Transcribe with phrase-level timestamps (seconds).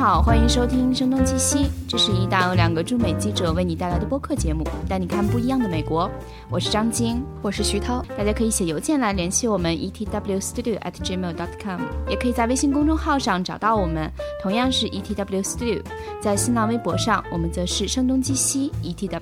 [0.00, 6.10] 好，欢迎收听《声东击西》，这是一档由两个驻美记者为你带来的播客节目，带你看不一样的美国。
[6.48, 14.10] 我是张晶，我是徐涛，大家可以写邮件来联系我们 etwstudio@gmail.com，也可以在微信公众号上找到我们，
[14.42, 15.82] 同样是 etwstudio。
[16.18, 19.20] 在新浪微博上，我们则是声东击西 etw。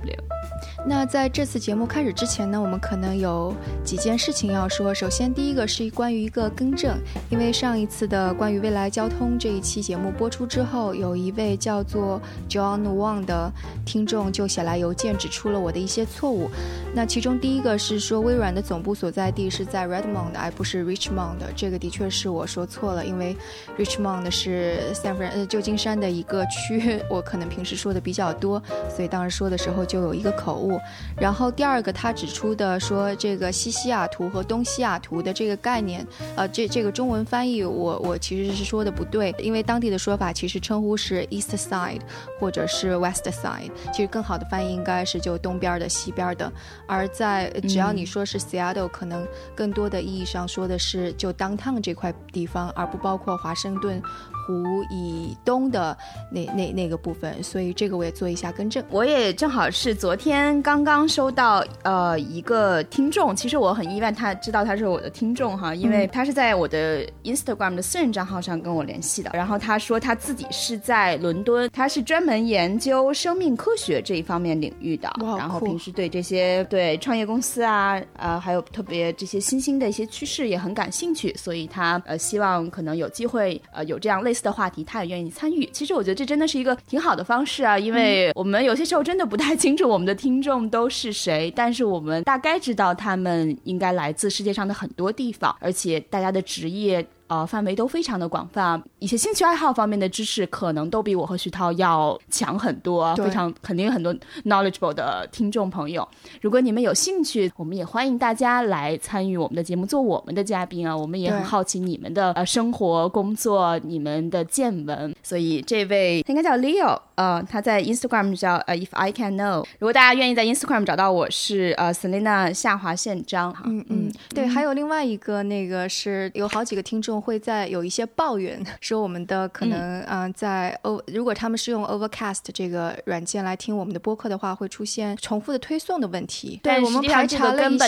[0.87, 3.55] 那在这次节目开始之前呢，我们可能有
[3.85, 4.95] 几件事情要说。
[4.95, 13.53] 首先，第一个是关于一个更正，因为上一次的关于未来交通这一期节目播出之后，有一位叫做 John Wang 的
[13.85, 16.49] 听众就写来邮件指出了我的一些错误。
[16.95, 21.37] 那其中第一个是说微软的总部所在地是在 Redmond，而不是 Richmond。
[21.55, 23.37] 这个的确是我说错了，因为
[23.77, 30.68] Richmond 是 San Fran 呃旧金山的一个区， 我可能平时说的比较多，所以当时说的时候就有一个口误。
[31.17, 36.05] 然后第二个，他指出的说这个西西雅图和东西雅图的这个概念，
[36.37, 42.01] 呃，这这个中文翻译我我其实是说的不对，因为当地的说法其实称呼是 East Side
[42.41, 46.51] 或者是 West Side，其实更好的翻译应该是就东边的、西边的。
[46.87, 54.03] 而在只要你说是 Seattle，可能更多的意义上说的是就 Downtown 这块地方，而不包括华盛顿。
[54.49, 55.95] 湖以东的
[56.33, 58.83] 那那那个部分，所以这个我也做一下更正。
[58.91, 69.31] 我也正好是昨天刚刚收到呃一个听众，其实我很意外，他知道他是我的听众哈，因为他是在我的 Instagram 的私人账号上跟我联系的。
[69.35, 84.38] 然后他说他自己是在伦敦，他是专门研究生命科学这一方面领域的，然后平时对这些对创业公司啊呃还有特别这些新兴的一些趋势也很感兴趣，所以他呃希望可能有机会呃有这样类似。
[84.43, 85.69] 的话题，他也愿意参与。
[85.73, 97.07] 其实我觉得这真的是一个挺好的方式啊，因为我们有些时候真的不太清楚我们的听众都是谁，但是我们大概知道他们应该来自世界上的很多地方，而且大家的职业。
[97.29, 106.09] 呃，范围都非常的广泛，一些兴趣爱好方面的知识可能都比我和徐涛要强很多，非常肯定有很多 knowledgeable 的听众朋友。
[106.41, 110.97] 如果你们有兴趣，我们也欢迎大家来参与我们的节目，做我们的嘉宾啊。
[110.97, 115.15] 我们也很好奇你们的呃生活、工作、你们的见闻。
[115.23, 119.67] 所以这位应该叫 Leo，呃，他在 Instagram 叫呃 If I Can Know。
[119.79, 123.55] 如果大家愿意在 Instagram 找到我是呃 Selina 下划线张。
[123.67, 127.18] 嗯嗯，对，还有另外一个那个是有好几个听众。
[127.21, 136.61] 会在有一些抱怨，说我们的可能嗯，在 O 如果他们是用 Overcast 这个软件来听我们的播客的话，会出现重复的推送的问题。
[136.63, 137.87] 对我们排查了一下，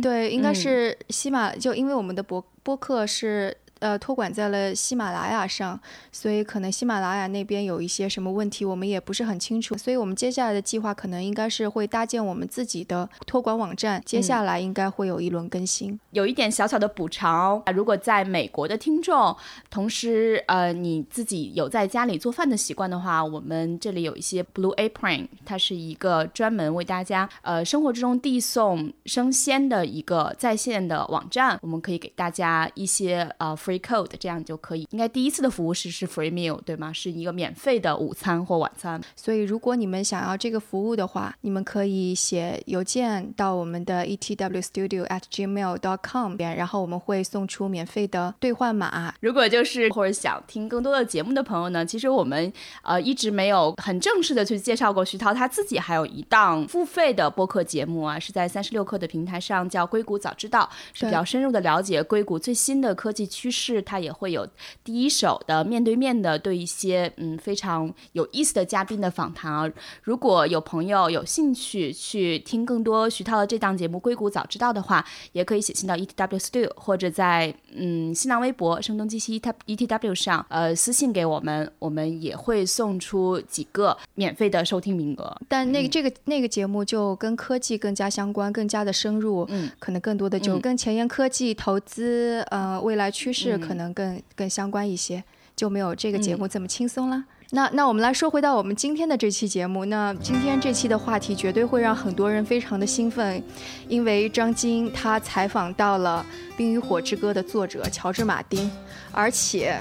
[0.00, 3.56] 对，应该是喜马，就因为我们的播播客是。
[3.84, 5.78] 呃，托管在了喜马拉雅上，
[6.10, 9.76] 所以可能喜马拉雅那边有一些什么问题，我们也不是很清楚。
[9.76, 16.00] 所以我们接下来的计划可能应该是会搭建我们自己的托管网站，接下来应该会有一轮更新。
[16.12, 19.36] 有一点小小的补偿，如果在美国的听众，
[19.68, 33.73] 同时呃你自己有在家里做饭的习惯的话，我们这里有一些 Blue Apron，它是一个专门为大家呃生活之中递送生鲜的一个在线的网站，我们可以给大家一些呃 free。
[33.78, 36.92] Code 这样就可以，应该第一次的服务是是 free meal 对吗？
[36.92, 39.00] 是一个免费的午餐或晚餐。
[39.16, 49.14] 所以如果你们想要这个服务的话，你们可以写邮件到我们的 etwstudio at gmail dot com 边，然后我们会送出免费的兑换码。
[49.20, 52.52] 如果就是或者想听更多的节目的朋友呢，其实我们
[52.82, 63.63] 呃一直没有很正式的去介绍过徐涛他自己还有一档付费的播客节目啊，是在三十六课的平台上叫硅谷早知道，是比较深入的了解硅谷最新的科技趋势。
[63.64, 64.46] 是，他也会有
[64.82, 69.70] 第一手的面对面的对一些嗯非常有意思的嘉宾的访谈啊。
[70.02, 85.34] 如果有朋友有兴趣去听更多徐涛的这档节目《硅谷早知道》的话，也可以写信到 ETW Studio 或者在嗯新浪微博“声东击西 ETW” 上呃私信给我们，我们也会送出几个免费的收听名额。
[85.48, 93.43] 但那个这个那个节目就跟科技更加相关，更加的深入，嗯，可能更多的就跟前沿科技投资呃未来趋势。
[93.58, 95.22] 可能更更相关一些，
[95.54, 97.24] 就没有这个节目这么轻松了。
[97.50, 103.40] 那那我们来说回到我们今天的这期节目，那今天这期的话题绝对会让很多人非常的兴奋，
[103.86, 106.24] 因为张晶他采访到了
[106.56, 108.68] 《冰与火之歌》的作者乔治马丁，
[109.12, 109.78] 而且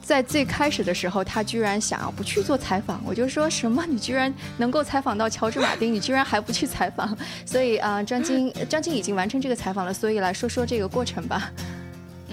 [0.00, 7.14] 在最开始的时候，他居然想要不去做采访，我就说什么你居然能够采访到乔治马丁，你居然还不去采访？
[7.44, 11.52] 所以啊，张晶张晶已经完成这个采访了，所以来说说这个过程吧。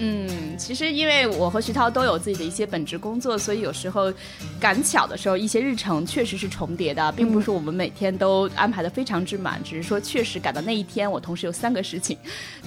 [0.00, 4.12] 嗯，其实因为我和徐涛都有自己的一些本职工作，所以有时候
[4.60, 12.16] 赶巧的时候，一些日程确实是重叠的，并不是我们每天都安排的非常之满，只是说确实赶到那一天，我同时有三个事情，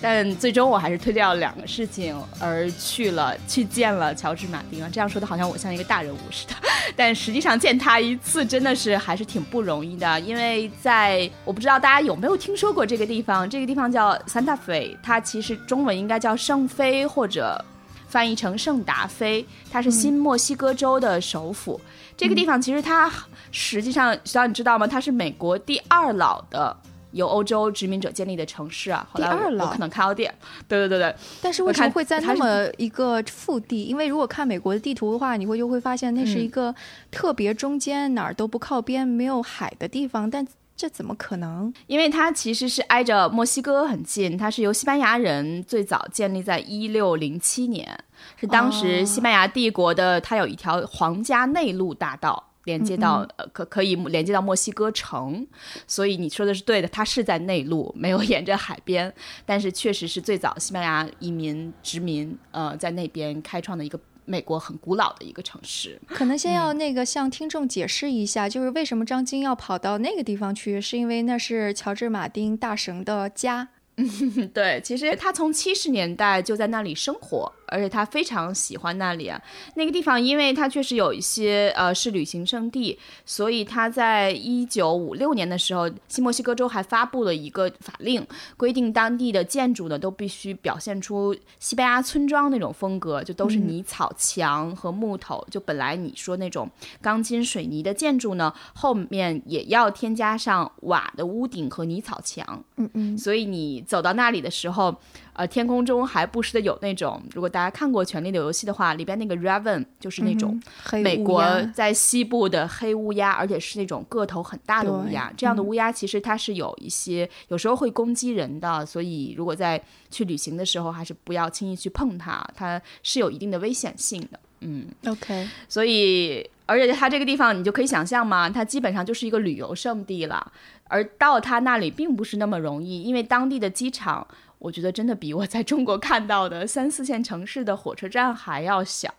[0.01, 4.89] 但最终我还是推掉了两个事情而去了，去见了乔治马丁啊。
[4.91, 6.55] 这样说的好像我像一个大人物似的，
[6.97, 17.20] 但实际上见他一次真的是还是挺不容易的，因为在我不知道大家有没有听说过这个地方，这个地方叫 Santa Fe，它其实中文应该叫圣菲或。
[17.21, 17.63] 或者
[18.07, 21.79] 翻译成圣达菲，它是新墨西哥州的首府。
[22.17, 23.11] 这个地方其实它
[23.51, 24.87] 实际上，小你知道吗？
[24.87, 26.75] 它是美国第二老的
[27.11, 29.07] 由欧洲殖民者建立的城市啊。
[29.13, 30.33] 第二老可能看到点，
[30.67, 31.15] 对对对对。
[31.43, 33.83] 但是为什么会在那么一个腹地？
[33.83, 36.73] 因为如果看美国的地图的话，你会就会发现那是一个
[37.11, 40.43] 特别中间哪儿都不靠边、没有海的地方，但。
[40.75, 41.71] 这怎么可能？
[41.85, 48.03] 因为它其实是挨着墨西哥很近，它是由西班牙人最早建立在一六零七年，
[48.35, 55.45] 是当时西班牙帝国的，它有一条皇家内陆大道连接到呃可可以连接到墨西哥城，
[55.85, 59.13] 所以你说的是对的，它是在内陆，没有 沿着海边，
[59.45, 63.99] 但是确实是最早西班牙移民殖民呃在那边开创的一个。
[64.25, 73.69] 美国很古老的一个城市，可能先要那个向听众解释一下，就是为什么张晶要跑到那个地方去，是因为那是乔治·马丁大神的家。
[74.53, 77.51] 对，其实他从七十年代就在那里生活。
[77.71, 79.41] 而且他非常喜欢那里啊，
[79.75, 88.27] 那个地方，因为它确实有一些呃是旅行胜地，所以他在一九五六年的时候，新墨西哥州还发布了一个法令，
[88.57, 95.47] 规定当地的建筑呢都必须表现出西班牙村庄那种风格，就都是泥草墙和木头。
[95.49, 96.69] 就本来你说那种
[97.01, 102.63] 钢筋水泥的建筑呢，后面也要添加上瓦的屋顶和泥草墙。
[102.75, 104.93] 嗯嗯，所以你走到那里的时候。
[105.33, 110.61] 呃，天空中还不时的有那种，如果大家看过《权力的游戏》的话，里边那个 Raven 就是那种
[111.03, 111.43] 美国
[111.73, 115.31] 在西部的黑乌鸦，而且是那种个头很大的乌鸦。
[115.35, 124.39] 这样的乌鸦其实它是有一些，有时候会攻击人的，所以如果在去旅行的时候，还是不要轻易去碰它，它是有一定的危险性的。
[124.61, 125.47] 嗯，OK。
[125.67, 130.51] 所以，而且它这个地方你就可以想象嘛，它基本上就是一个旅游胜地了。
[130.83, 134.27] 而到它那里并不是那么容易，因为当地的机场。
[134.61, 139.11] 我觉得真的比我在中国看到的三四线城市的火车站还要小，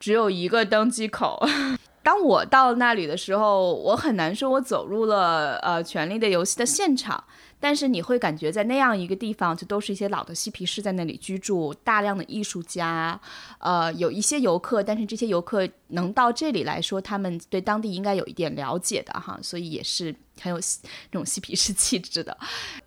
[0.00, 1.40] 只有一个登机口。
[2.02, 7.22] 当我到那里的时候，我很难说我走入了呃《权力的游戏》的现场。
[7.62, 13.20] 但是你会感觉在那样一个地方，就都是一些老的嬉皮士在那里居住，大量的艺术家，
[13.60, 20.58] 呃，有一些游客，但是这些游客能到这里来说，他们对当地应该有一点了解的哈，所以也是很有
[21.12, 22.36] 那种嬉皮士气质的。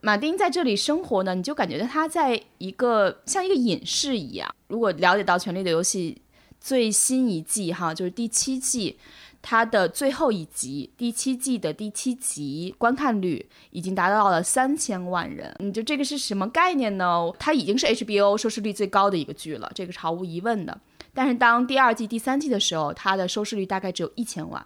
[0.01, 4.53] 马丁在这里生活呢，你就感觉到他在一个像一个隐士一样。
[4.67, 6.17] 如果了解到《权力的游戏》
[6.59, 8.99] 最新一季哈，就是第七季。
[9.47, 17.31] 它的最后一集，第七季的第七集观看率已经达到了三千万人，你就这个是什么概念呢？
[17.37, 20.75] 它已经是 HBO 收视率最高的一个剧了，这个是毫无疑问的。
[21.13, 24.65] 但是当第二季、第三季的时候，它的收视率大概只有一千万。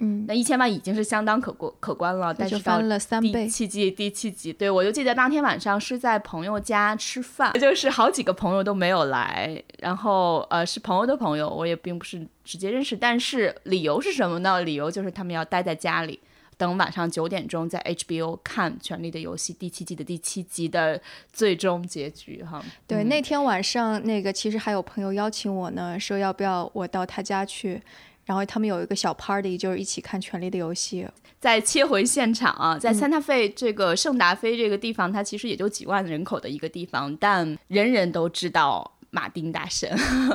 [0.00, 3.32] 嗯，那一千万已经是相当可过可观了，但是翻了三倍。
[3.32, 14.60] 第七季，第七集，对我就记得当天晚上是在朋友家吃饭，就是好几个朋友都没有来，然后呃是朋友的朋友，我也并不是直接认识，但是理由是什么呢？
[14.62, 16.20] 理由就是他们要待在家里，
[16.56, 21.00] 等晚上九点钟在 HBO 看《权力的游戏》第七季的第七集的
[21.32, 22.64] 最终结局哈。
[22.86, 27.82] 对，那天晚上那个其实还有朋友邀请我呢，说要不要我到他家去。
[28.28, 31.02] 然后他们有一个小 party，就是一起看《权力的游戏》。
[31.40, 39.90] 再切回现场啊，在 Santa Fe 这个圣达菲这个地方，它其实也就几万人口的一个地方，但人人都知道马丁大神。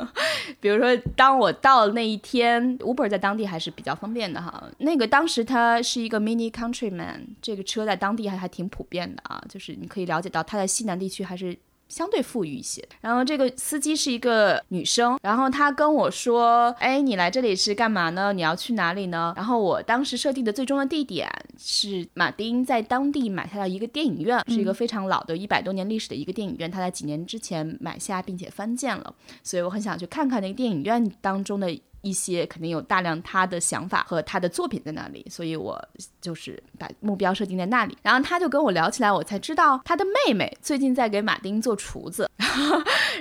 [0.59, 4.63] 比如说，当我到那一天，Uber 在当地还是比较方便的哈。
[4.79, 11.55] 那个当时它是一个 Mini Countryman，这个车在当地还还挺普遍的啊，就是你可以了解到它在西南地区还是。
[11.93, 18.33] 相对富裕一些，然后这个司机是一个女生，然后她跟我说：“哎，你来这里是干嘛呢？
[18.33, 31.79] 你要去哪里呢？”然后我当时设定的最终的地点是马丁在当地买下了一个电影院，是一个非常老的一百多年历史的一个电影院，他在几年之前买下并且翻建了，所以我很想去看看那个电影院当中的。
[32.03, 35.83] 一些肯定有大量他的想法和他的作品在那里，所以我
[36.21, 37.97] 就是把目标设定在那里。
[38.01, 42.29] 然后他就跟我聊起来，我才知道他的妹妹最近在给马丁做厨子。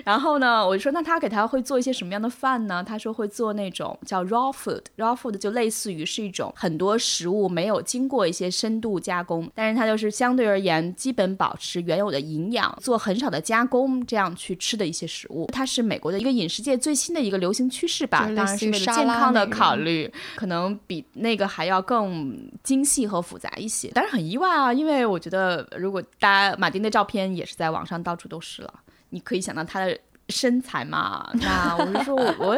[0.05, 2.85] 然 然后呢，我就说那他给他会做一些什么样的饭呢？
[2.85, 15.49] 他说会做那种叫 raw food，raw food 就类似于是一种很多食物没有经过一些深度加工，但是它就是相对而言基本保持原有的营养，做很少的加工，这样去吃的一些食物。
[15.51, 23.91] 它是美国的一个饮食界最新的一个流行趋势吧，当然是为了健康的考虑，可能比那个还要更精细和复杂一些。
[23.95, 28.75] 但是很意外啊，因为我觉得如果大家马丁的照片也是在网上到处都是了，
[29.11, 29.99] 你可以想到他的。
[30.29, 32.57] 身材嘛，那我就说， 我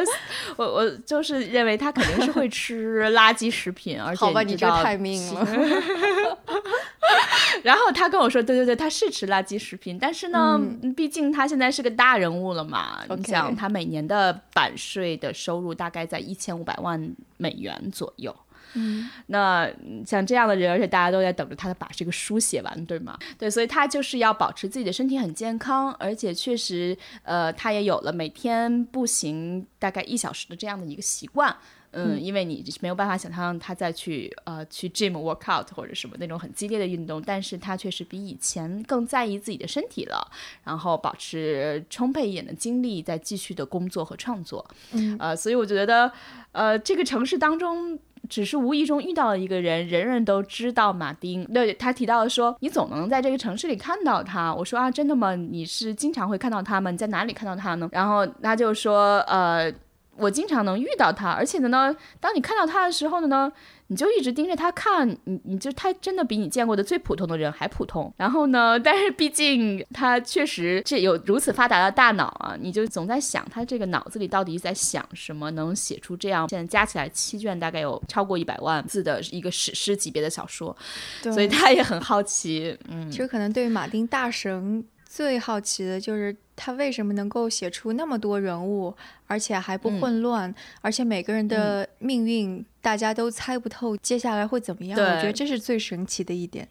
[0.55, 5.45] 我我就是认为他肯定是会吃垃圾食品，而且好吧你这太命了。
[7.63, 10.59] 然后他跟我说，对对对，他是吃垃圾食品，但是呢，
[10.95, 18.35] 毕竟他现在是个大人物了嘛，你想他每年的版税的收入大概在一千五百万美元左右。
[18.77, 19.69] 嗯，那
[20.05, 23.17] 像这样的人，而且大家都在等着他把这个书写完，对吗？
[23.39, 31.55] 对，所以他就是要保持自己的身体很健康，而且确实，呃，他也有了每天步行大概一小时的这样的一个习惯。
[31.95, 40.31] 嗯，因为你没有办法想象他再去呃去 gym workout 或者什么那种很激烈的运动，但是他确实比以前更在意自己的身体了，
[40.63, 44.65] 然后保持充沛一点的精力在继续的工作和创作。
[44.91, 46.11] 嗯，呃，所以我觉得，
[46.51, 47.97] 呃，这个城市当中。
[48.27, 51.45] 只是无意中遇到了一个人，人人都知道马丁。
[51.53, 54.51] 对他提到说，你总能在这个城市里看到他。
[54.51, 55.35] 我说啊，真的吗？
[55.35, 56.89] 你是经常会看到他吗？
[56.89, 57.87] 你在哪里看到他呢？
[57.91, 59.71] 然后他就说，呃。
[60.17, 63.51] 我经常能遇到他，而且呢，当你看到他的时候呢，
[63.87, 68.13] 你就一直盯着他看，你你就他真的比你见过的最普通的人还普通。
[68.17, 80.75] 然后呢， 但是毕竟他确实这有如此发达的大脑啊，你就总在想他这个脑子里到底在想什么，能写出这样现在加起来七卷大概有超过一百万字的一个史诗级别的小说，
[81.23, 82.77] 所以他也很好奇。
[82.89, 84.85] 嗯，其实可能对于马丁大神。
[85.15, 88.93] 最好奇的就是他为什么能够写出那么多人物，
[89.27, 94.99] 而且还不混乱，而且每个人的命运大家都猜不透接下来会怎么样。
[94.99, 96.67] 我觉得这是最神奇的一点。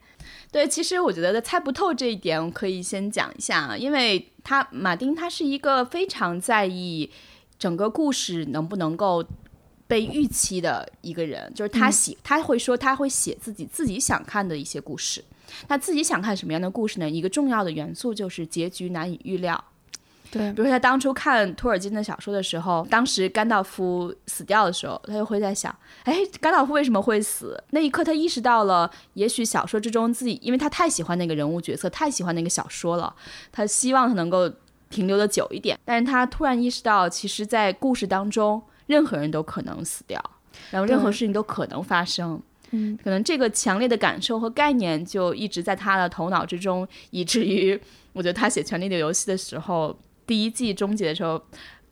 [0.53, 7.11] 对，其实我觉得猜不透这一点，我可以先讲一下，因为他马丁他是一个非常在意
[7.59, 9.25] 整个故事能不能够
[9.87, 15.25] 被预期的一个人，就是他写他会说他会写自己自己想看的一些故事。
[15.69, 17.09] 他自己想看什么样的故事呢？
[17.09, 19.63] 一个重要的元素就是结局难以预料。
[20.31, 27.63] 对，比如说他当初看托尔金的小说的时候，当时甘道夫死掉的时候，他就会在想：哎，甘道夫为什么会死？
[27.71, 33.15] 那一刻他意识到了，也许小说之中自己，因为他太喜欢那个人物角色，太喜欢那个小说了，
[33.53, 34.51] 他希望他能够
[34.91, 35.79] 停留的久一点。
[35.85, 40.21] 但是他突然意识到，其实，在故事当中，任何人都可能死掉，
[40.73, 42.43] 然后任何事情都可能发生。
[42.75, 47.81] 嗯，可能这个强烈的感受和概念就一直在他的头脑之中，以至于
[48.13, 51.41] 我觉得他写《权力的游戏》的时候，第一季终结的时候，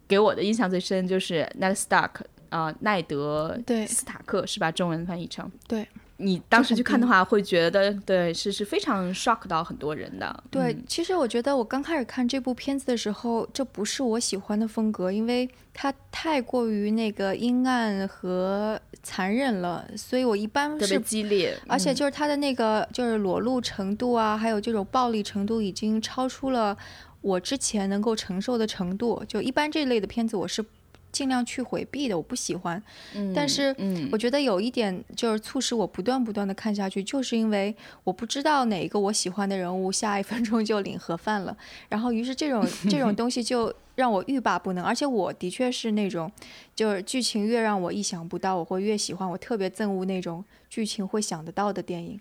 [0.09, 2.11] 给我的印象最深就是 Ned Stark
[2.49, 4.73] 啊，奈德斯塔克是吧？
[4.73, 5.87] 中文翻译成对。
[6.23, 10.45] 你当时去看的话，会觉得对是是非常 shock 到很多人的。
[10.51, 26.77] 对，其实我觉得我刚开始看这部片子的时候，这不是我喜欢的风格，因为它太过于那个阴暗和残忍了，所以我一般是激烈，而且就是它的那个就是裸露程度啊，还有这种暴力程度已经超出了
[27.21, 29.23] 我之前能够承受的程度。
[29.27, 30.65] 就一般这类的片子，我是。
[31.13, 32.83] 尽量去回避的，我不喜欢。
[33.15, 33.77] 嗯，但是
[34.11, 41.57] 我觉得有一点就是促使我不断不断的看下去，就是因为我不知道哪一个我喜欢的人物下一分钟就领盒饭了，
[41.89, 44.83] 然后于是这种这种东西就让我欲罢不能。
[44.83, 46.33] 而且我的确是那种，
[46.75, 49.31] 就是剧情越让我意想不到，我会越喜欢。
[49.31, 52.19] 我特别憎恶那种剧情会想得到的电影。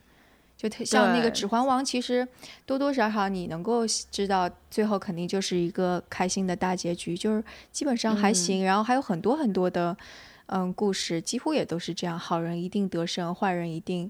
[0.61, 2.27] 就特像那个《指环王》，其实
[2.67, 8.63] 多多少少你能够知道，最后肯定就是一个开心的大结局，就是基本上还行。
[8.63, 9.97] 然后还有很多很多的，
[10.45, 14.07] 嗯，故事几乎也都是这样，好人一定得胜，坏人一定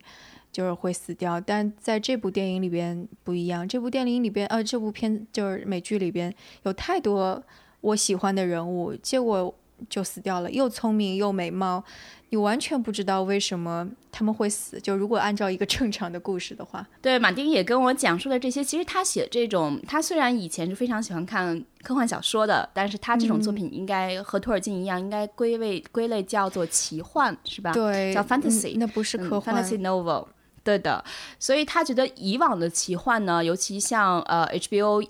[0.51, 1.39] 就是会死掉。
[1.39, 7.41] 但在这部电影里边不一样，这部电影里边，呃，这部片就是美剧里边有太多
[7.79, 9.55] 我喜欢的人物，结果
[9.90, 11.84] 就死掉了，又聪明又美貌。
[12.30, 14.80] 你完全不知道为什么他们会死。
[14.80, 18.64] 就如果按照一个正常的故事的话，对，马丁也跟我讲述了这些。
[18.64, 27.74] 其实他写这种，他虽然以前是非常喜欢看科幻小说的，但是他这种作品应该和托尔金一样，应该归类归类叫做奇幻，是吧？
[27.74, 30.28] 对，叫 fantasy，那不是科幻，fantasy novel。
[30.64, 31.04] 对的，
[31.38, 35.06] 所以他觉得以往的奇幻呢，尤其像呃 HBO。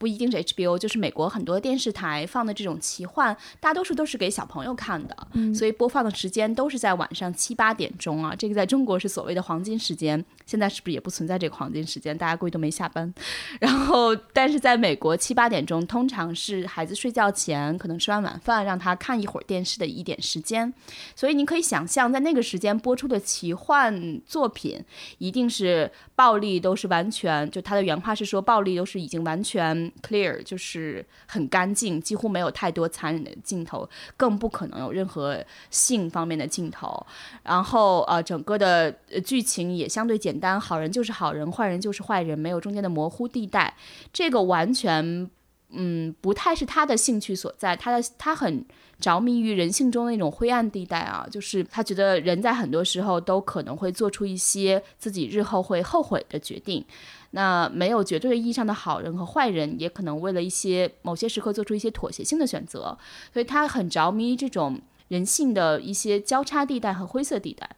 [0.00, 5.14] 不一定是 HBO，就是美国很多电视台放的这种奇幻，大多数都是给小朋友看的，
[5.54, 8.34] 所以播放的时间都是在晚上七八点钟啊。
[8.34, 12.16] 这个在中国是所谓的黄金时间，现在是不是也不存在这个黄金时间？
[12.16, 13.12] 大家估计都没下班。
[13.60, 20.72] 然后，但是在美国七八点钟通常是孩子睡觉前，可能吃完晚饭让他看一会儿电视的一点时间。
[21.14, 24.82] 所以你可以想象，在那个时间播出的奇幻作品，
[25.18, 37.06] 一定是暴力都是完全，就他的原话是说，暴力都是已经完全 clear，就是很干净，几乎没有太多残忍的镜头，更不可能有任何性方面的镜头。
[37.42, 38.90] 然后呃，整个的
[39.24, 43.74] 剧情也相对简单，好人就是好人，坏人就是坏人，没有中间的模糊地带。
[44.12, 45.30] 这个完全
[45.72, 48.64] 嗯不太是他的兴趣所在，他的他很。
[49.00, 56.84] 着迷于人性中的那种灰暗地带啊，就是他觉得人在很多时候都可能会做出一些自己日后会后悔的决定。
[57.30, 62.98] 那没有绝对意义上的好人和坏人，也可能为了一些某些时刻做出一些妥协性的选择。
[63.32, 67.70] 所以他很着迷这种人性的一些交叉地带和灰色地带。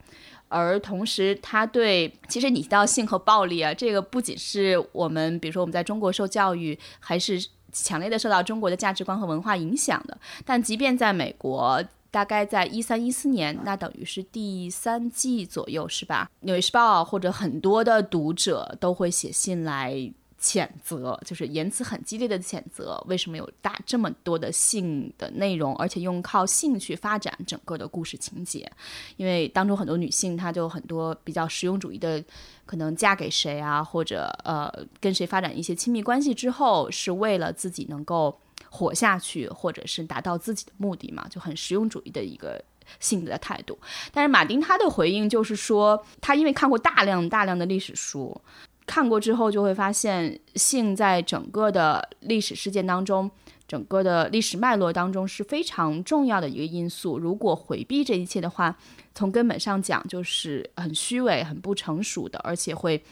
[0.49, 7.47] 而同时，他对其实你提到性和暴力啊，这个不仅是我们，比如说我们在中国受教育，还是。
[7.73, 16.29] 强烈的受到中国的价值观和文化影响的，但即便在美国，大概在一三一四年，那等于是第三季左右，是吧？
[16.41, 20.13] 《纽约时报》或者很多的读者都会写信来。
[20.43, 28.69] 谴责就是言辞很激烈的谴责，为什么有大这么多的性的内容，而且用靠性去发展整个的故事情节？
[29.17, 32.23] 因为当中很多女性，她就很多比较实用主义的，
[32.67, 34.69] 可能嫁给谁啊，或者呃
[35.01, 38.37] 跟谁发展一些亲密关系之后，是为了自己能够
[38.69, 42.61] 活下去，或者是达到自己的目的嘛，就很实用主义的一个
[42.99, 43.79] 性的态度。
[44.13, 48.41] 但是马丁他的回应就是说，他因为看过大量大量的历史书。
[48.87, 53.31] 看过之后就会发现，性在整个的历史事件当中，
[53.67, 57.19] 整个的历史脉络当中是非常重要的一个因素。
[57.19, 58.77] 如果回避这一切的话，
[59.15, 63.03] 从根本上讲就是很虚伪、很不成熟的，而且会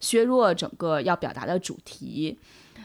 [0.00, 2.36] 削弱整个要表达的主题。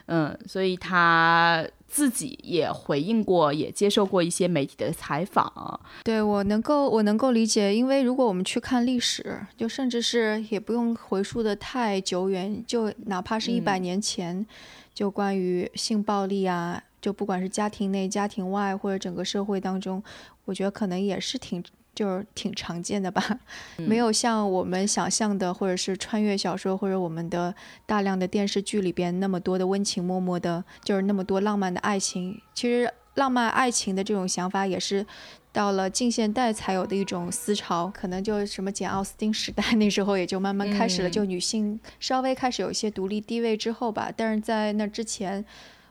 [0.08, 5.80] 嗯，所以他自己也回应过，也接受过一些媒体的采访。
[6.04, 14.46] 对我能够，我能够理解，因为如果我们去看历史，就甚至是也不用回溯的太久远，就哪怕是一百年前，
[14.94, 20.04] 就关于性暴力啊，就不管是家庭内、家庭外，或者整个社会当中，
[20.44, 21.64] 我觉得可能也是挺。
[21.96, 23.40] 就是挺常见的吧，
[23.78, 32.40] 没有像我们想象的，或者是穿越小说，或者我们的大量的电视剧里边那么多的温情脉脉的，就是那么多浪漫的爱情。
[32.54, 35.06] 其实浪漫爱情的这种想法也是
[35.54, 44.12] 到了近现代才有的一种思潮，可能就什么简奥斯汀时代那时候也就慢慢开始了，就女性稍微开始有一些独立地位之后吧。
[44.13, 45.46] 但是在那之前，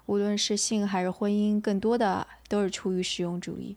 [0.05, 3.75] 无论是性还是婚姻，更多的都是出于实用主义。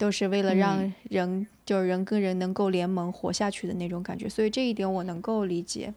[0.00, 5.92] 都是为了让人，就是人跟人能够联盟活下去的那种感觉，所以这一点我能够理解。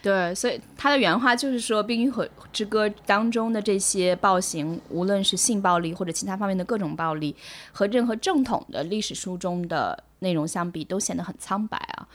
[0.00, 7.34] 对，所以他的原话就是说，《冰与火之歌》当中的这些暴行，无论是性暴力或者其他方面的各种暴力，
[7.72, 12.06] 和任何正统的历史书中的内容相比，都显得很苍白啊。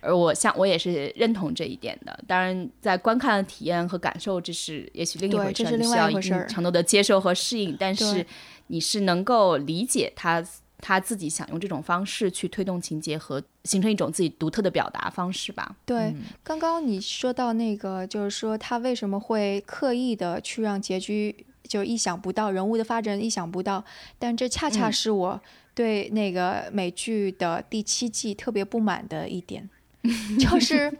[0.00, 2.18] 而我像我也是认同这一点的。
[2.26, 7.76] 当然，在观看的体验和感受，这是也许另一回事，需要一定程度的接受和适应。
[7.78, 8.24] 但是。
[8.68, 10.44] 你是能够理解他
[10.78, 15.76] 他自己想用这种方式去推动情节和形成一种自己独特的表达方式吧？
[15.86, 23.82] 对，刚刚你说到那个，就是说他为什么会刻意的去让结局就意想不到，人物的发展意想不到，
[24.18, 25.40] 但这恰恰是我
[25.74, 29.70] 对那个美剧的第七季特别不满的一点。
[30.38, 30.92] 就是，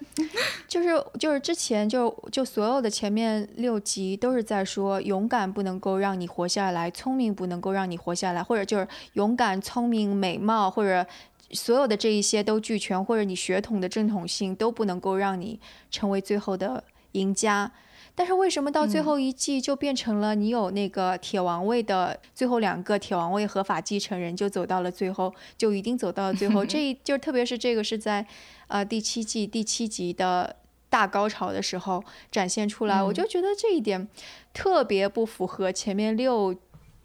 [0.66, 0.88] 就是，
[1.18, 11.06] 就是之前就就所有的前面六集都是在说勇敢不能够让你活下来，聪明不能够让你活下来，或者就是勇敢、聪明、美貌，或者
[11.50, 17.70] 所有的这一些都俱全，或者你血统的正统性都不能够让你成为最后的赢家。
[18.16, 26.62] 但是为什么到最后一季就变成了你有那个铁王位的最后两个铁王位合法继承人就走到了最后，就一定走到了最后？
[26.66, 28.24] 这一就特别是这个是在
[28.68, 30.54] 呃第七季第七集的
[30.88, 34.08] 大高潮的时候展现出来，我就觉得这一点
[34.52, 36.54] 特别不符合前面六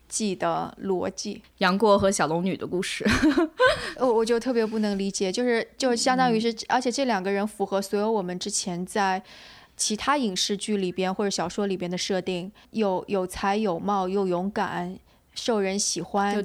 [0.08, 1.42] 季的逻辑。
[1.58, 3.04] 杨过和小龙女的故事，
[3.98, 9.24] 我 我就特别不能理解，就是就相当于是，而且这两个人符合所有我们之前在。
[9.80, 15.00] 其他影视剧里边或者小说里边的设定，有有才有貌又勇敢，
[15.34, 16.44] 受人喜欢，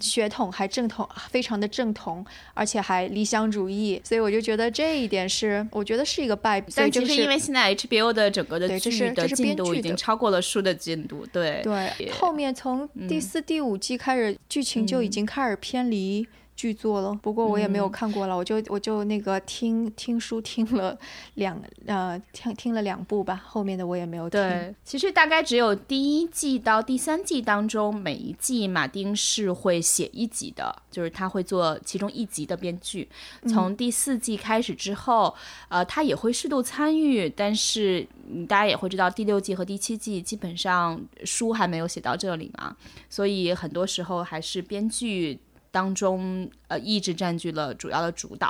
[0.00, 6.72] 血统还正统，非常的正统，而且还理想主义，所以我就觉得这一点是，我觉得是一个败笔。
[6.76, 16.26] 但就是因为现在 HBO 的整个的剧的进度已经超过了书的进度，对对，后面从第四、第五季开始，剧情就已经开始偏离。
[16.56, 20.98] 剧作了，不过我也没有看过了，我就我就那个听听书听了
[21.34, 24.40] 两呃听听了两部吧，后面的我也没有听。
[24.40, 33.06] 对，其实大概只有第一季到第三季当中，每一季马丁是会写一集的，就是他会做其中一集的编剧。
[33.46, 35.34] 从第四季开始之后，
[35.68, 38.06] 呃，他也会适度参与，但是
[38.48, 42.74] 大家也会知道，第六季和第七季基本上书还没有写到这里嘛，
[43.10, 45.38] 所以很多时候还是编剧。
[45.76, 48.48] 当中，呃，一直占据了主要的主导，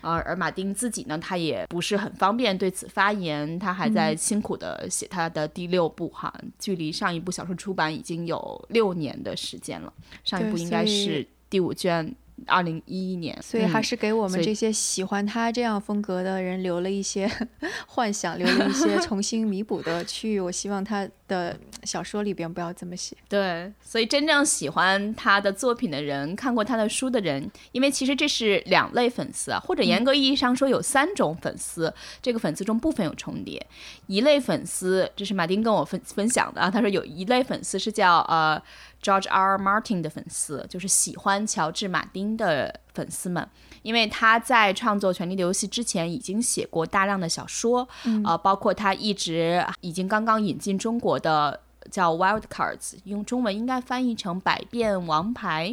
[0.00, 9.92] 呃，而马丁自己呢，他也不是很方便对此发言，他还在辛苦的写他的第六部哈，距离上一部小说出版已经有六年的时间了，
[10.24, 12.14] 上一部应该是第五卷。
[12.46, 17.30] 二零一一年，所以还是给我们这些喜欢他这样风格的人留了一些
[17.86, 20.40] 幻想，留了一些 重新弥补的区域。
[20.40, 23.16] 我希望他的小说里边不要这么写。
[23.28, 33.66] 对，所以真正喜欢他的作品的人，看过他的书的人，因为其实这是两类粉丝啊，或者严格意义上说有三种粉丝，这个粉丝中部分有重叠。
[34.06, 38.62] 一类粉丝，这是马丁跟我分分享的啊，他说有一类粉丝是叫呃。
[39.02, 39.58] George R.
[39.58, 43.44] Martin 的粉丝就是喜欢乔治·马丁的粉丝们，
[43.82, 47.86] 因为他在创作《权力的游戏》之前已经写过大量的小说，
[48.24, 55.70] 呃，包括他一直已经刚刚引进中国的叫《Wild Cards》，用中文应该翻译成《百变王牌》，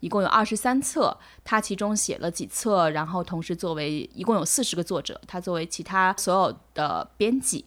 [0.00, 7.64] 一共有二十三册，他其中写了几册，然后同时作为一共有四十个作者，他作为其他所有的编辑，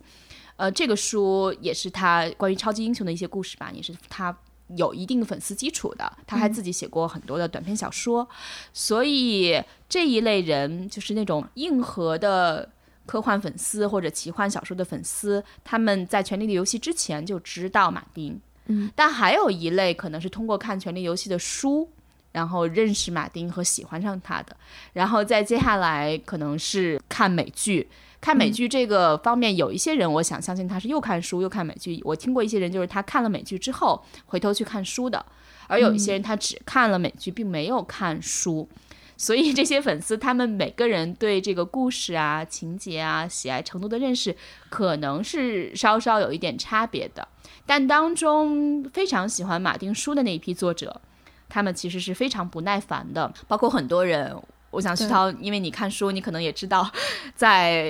[0.58, 4.36] 呃，这个书也是他关于超级英雄的一些故事吧，也是他。
[4.76, 8.28] 有一定粉丝基础的，他还自己写过很多的短篇小说，
[8.74, 12.68] 所以这一类人就是那种硬核的
[13.06, 21.88] 科幻粉丝或者奇幻小说的粉丝，他们在《权力的游戏》之前就知道马丁，嗯，但还有一类可能是通过看《权力游戏》的书，
[22.32, 24.58] 然后认识马丁和喜欢上他的，
[24.94, 27.88] 然后再接下来可能是看美剧。
[28.26, 32.02] 看美剧这个方面，有一些人，我想相信他是又看书又看美剧。
[32.04, 35.24] 我听过一些人，就是他看了美剧之后回头去看书的，
[35.68, 38.68] 而有一些人他只看了美剧，并没有看书。
[39.16, 44.36] 所以这些粉丝，他们每个人对这个故事啊、情节啊、喜爱程度的认识，
[44.70, 47.28] 可能是稍稍有一点差别的。
[47.68, 51.00] 但当中非常喜欢马丁书的那一批作者，
[51.48, 54.36] 他们其实是非常不耐烦的，包括很多人。
[54.72, 56.90] 我想徐涛，因为你看书，你可能也知道，
[57.36, 57.84] 在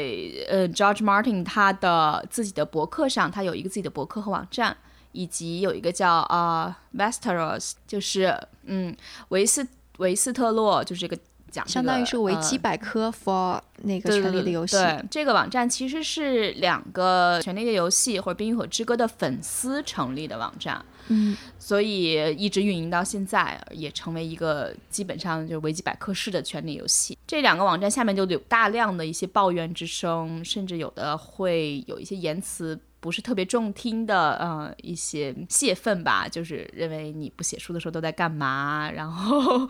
[0.48, 4.76] 呃，George Martin 他的自己的博客上，他有一个自己的博客和网站，
[5.12, 8.96] 以及有一个叫啊 Westeros，就是嗯
[9.30, 11.18] 维斯维斯特洛，就是这个
[11.56, 14.76] 讲相当于是维基百科 for 那个权力的游戏。
[14.76, 20.84] 对这个网站其实是两个权力的游戏或者冰与火之歌的粉丝成立的网站。
[21.08, 27.18] 嗯，所以一直运营到现在，也成为一个基本上就维基百科式的权力游戏。
[27.28, 38.90] 这两个网站下面就有大量的一些抱怨之声，甚至有的会有一些言辞不是特别中听的，呃，一些泄愤吧，就是认为你不写书的时候都在干嘛。
[38.90, 39.70] 然后，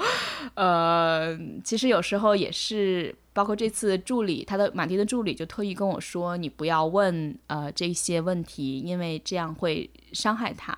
[0.54, 3.14] 呃，其实有时候也是。
[3.36, 10.74] 包括这次助理，他的马丁的助理就特意跟我说：“你不要问呃这些问题，因为这样会伤害他。”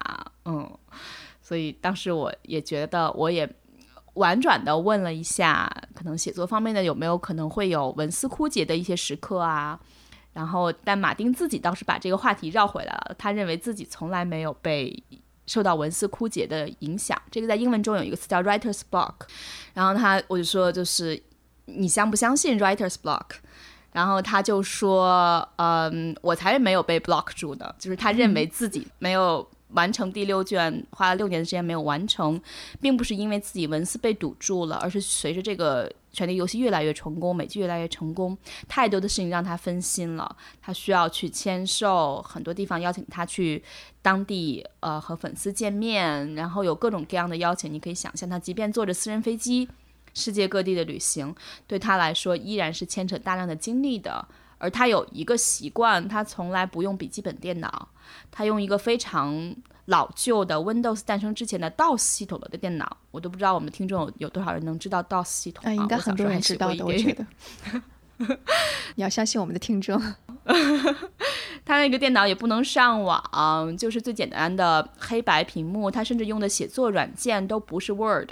[0.46, 0.68] 嗯，
[1.40, 3.48] 所以当时我也觉得，我也
[4.16, 9.80] 婉转的问了一下，可能写作方面的有没有可能会有文思枯竭的一些时刻啊？
[10.38, 15.04] 然后，但马丁自己倒是把这个话题绕回来了，他认为自己从来没有被
[15.48, 17.20] 受到文思枯竭的影响。
[17.32, 19.14] 这个在英文中有一个词叫 writer's block。
[19.74, 21.22] 然后他我就说就是。
[21.70, 23.26] 你相不相信 writer's block？
[23.92, 32.42] 然后他就说，嗯，我才没有被 block 住的，就是他认为自己没有完成第六卷，花了六年的时间没有完成，
[32.80, 43.62] 并不是因为自己文字被堵住了，而是随着这个权力游戏越来越成功，美剧越来越成功，太多的事情让他分心了，他需要去签售，很多地方邀请他去
[44.02, 49.68] 当地，呃，和粉丝见面，然后有各种各样的邀请，你可以想象，他即便坐着私人飞机。
[50.14, 51.36] 世界各地的旅行
[51.68, 57.90] 对他来说依然是牵扯大量的精力的，而他有一个习惯，他从来不用笔记本电脑，
[58.32, 65.74] 他用一个非常老旧的 Windows 诞生之前的 DOS 系统的电脑，我都不知道我们听众有多少人能知道 DOS 系统啊？
[65.74, 67.26] 应该很多人知道的，我觉得。
[68.96, 70.02] 你要相信我们的听众。
[71.64, 75.92] 他那个电脑也不能上网，就是最简单的黑白屏幕。
[75.92, 78.32] 他甚至用的写作软件都不是 Word，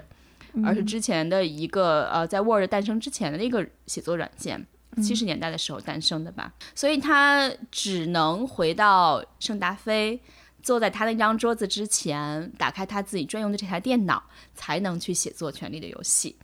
[0.63, 4.65] 而是之前的一个呃，在 Word 诞生之前的那个写作软件，
[5.01, 6.53] 七十年代的时候诞生的吧。
[6.73, 10.19] 所以他只能回到圣达菲，
[10.62, 16.36] 坐在他那张桌子之前，打开他自己专用的这台电脑，才能去写作《权力的游戏》。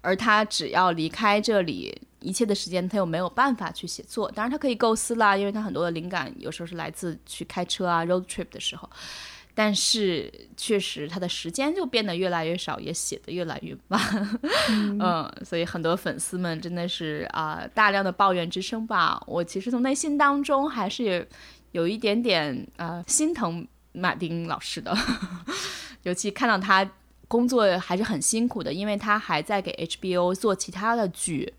[0.00, 4.28] 而他只要离开这里，一切的时间他又没有办法去写作。
[4.32, 8.90] 当然，他可以构思啦，因为他很多的灵感有时候是来自去开车啊，road trip 的时候。
[9.54, 14.00] 但是确实，他的时间就变得越来越少，也写的越来越慢。
[15.00, 19.22] 嗯，所以很多粉丝们真的是啊，大量的抱怨之声吧。
[19.26, 21.26] 我其实从内心当中还是
[21.72, 24.96] 有一点点呃心疼马丁老师的，
[26.04, 26.88] 尤其看到他。
[27.28, 31.50] 工作还是很辛苦的，因为他还在给 HBO 做其他的剧，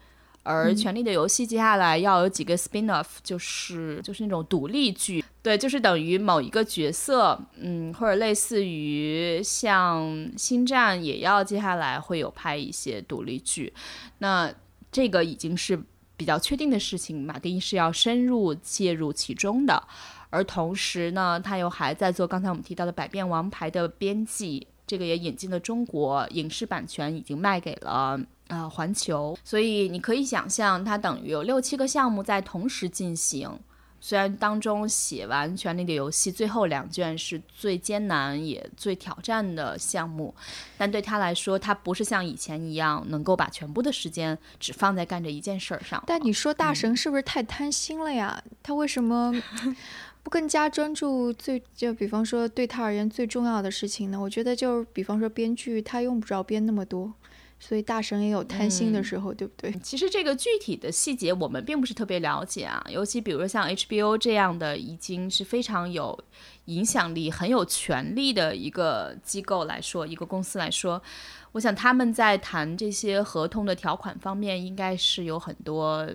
[0.44, 10.06] 而《权力的游戏》接下来要有几个 spin off，就是就是那种独立剧，对，就是等于某一个角色，嗯，或者类似于像
[10.38, 13.74] 《星战》也要接下来会有拍一些独立剧，
[14.20, 14.54] 那
[14.92, 15.82] 这个已经是
[16.18, 19.82] 比较确定的事情，马丁是要深入介入其中的，
[20.30, 24.68] 而同时呢，他又还在做刚才我们提到的《百变王牌》的编辑。
[24.86, 33.60] 这个也引进了中国影视版权，已经卖给了呃环球，所以你可以想象，它等于有六七个项目在同时进行。
[34.06, 40.36] 虽然当中写完《权力的游戏》最后两卷是最艰难也最挑战的项目，
[40.78, 46.04] 但对他来说，他不是像以前一样能够把全部的时间只放在干这一件事儿上。
[46.06, 48.44] 但你说大神是不是太贪心了呀？
[48.62, 49.34] 他为什么？
[50.22, 54.20] 不更加专注最就比方说对他而言最重要的事情呢？
[54.20, 57.14] 我觉得就是比方说编剧他用不着编那么多，
[57.65, 59.71] 所以大神也有贪心的时候，对不对？
[59.82, 66.21] 其实这个具体的细节我们并不是特别了解啊，尤其比如说像 HBO 这样的已经是非常有
[66.65, 71.02] 影响力、很有权力的一个机构来说，一个公司来说。
[71.54, 76.06] 我想他们在谈这些合同的条款方面，应该是有很多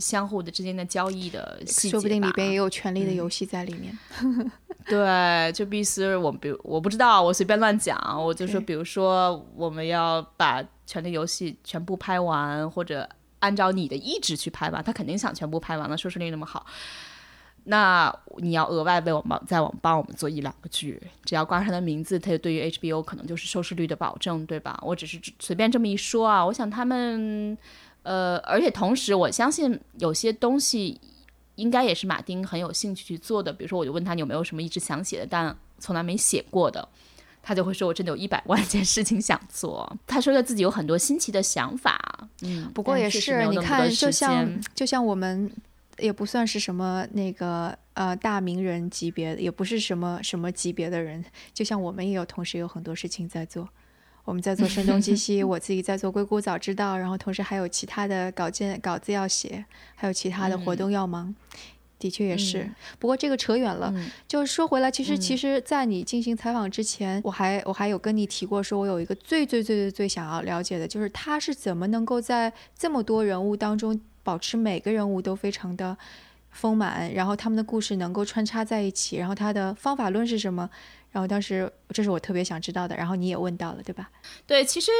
[0.00, 3.96] 相互的之间的交易的细节说不定里边也有权力的游戏在里面。
[4.88, 13.08] 对，就必须我比如我不知道，我随便乱讲，我就说，比如说我们要把权力游戏全部拍完，或者
[13.40, 16.64] 按照你的意志去拍吧，他肯定想全部拍完了，收视率那么好。
[17.68, 24.78] 那你要额外为我们再往帮我们做一两个剧，只要挂上他的名字，他就对于 HBO 可能就是收视率的保证，对吧？
[24.82, 26.46] 我只是随便这么一说啊。
[26.46, 27.58] 我想他们，
[28.04, 31.00] 呃，而且同时我相信有些东西
[31.56, 33.52] 应该也是马丁很有兴趣去做的。
[33.52, 36.88] 比如说，我就问他有没有什么一直想写的，但从来没写过的，
[37.46, 39.96] 他就会说我真的有一百万件事情想做。
[40.04, 45.48] 他说他自己有很多新奇的想法，嗯，不过也是你看，就像就像我们。
[45.98, 51.24] 也不算是什么那个呃大名人级别，也不是什么什么级别的人。
[51.54, 53.66] 就像我们也有同时有很多事情在做，
[54.22, 61.34] 我们在做声东击西， 我自己在做硅谷早知道，然后同时还有其他的稿件稿子要写，还有其他的活动要忙。
[61.98, 63.92] 的确也是，不过这个扯远了。
[64.28, 74.00] 就是说回来，其实其实，在你进行采访之前，我还我还有跟你提过，说我有一个最最最最最想要了解的，就是他是怎么能够在这么多人物当中。
[74.26, 75.96] 保持每个人物都非常的
[76.50, 80.68] 丰满，然后他们的故事能够穿插在一起，然后他的方法论是什么？
[81.12, 84.10] 然后当时这是我特别想知道的，然后你也问到了，对吧？
[84.44, 84.90] 对，其实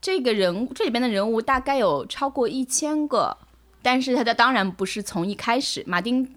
[0.00, 3.38] 这个人物这里边的人物大概有超过一千个，
[3.86, 6.28] 但是他的当然不是从一开始马丁。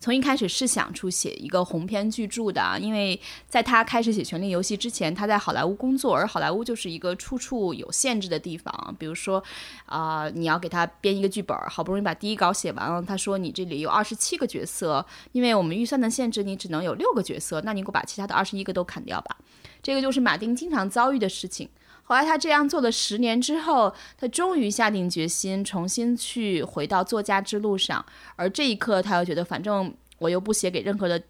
[0.00, 8.94] 从一开始是想出写一个鸿篇巨著的，因为在他开始写《权力游戏》之前，他在好莱坞工作，而好莱坞就是一个处处有限制的地方。
[8.98, 9.42] 比如说，
[9.86, 19.36] 啊，你要给他编一个剧本，好不容易把第一稿写完了，他说你这里有二十七个角色，因为我们预算的限制，你只能有六个角色，那你给我把其他的二十一个都砍掉吧。
[19.82, 21.68] 这个就是马丁经常遭遇的事情。
[22.04, 28.04] 后来他这样做了十年之后，他终于下定决心重新去回到作家之路上。
[28.36, 31.22] 而这一刻，他又觉得，反正我又不写给任何的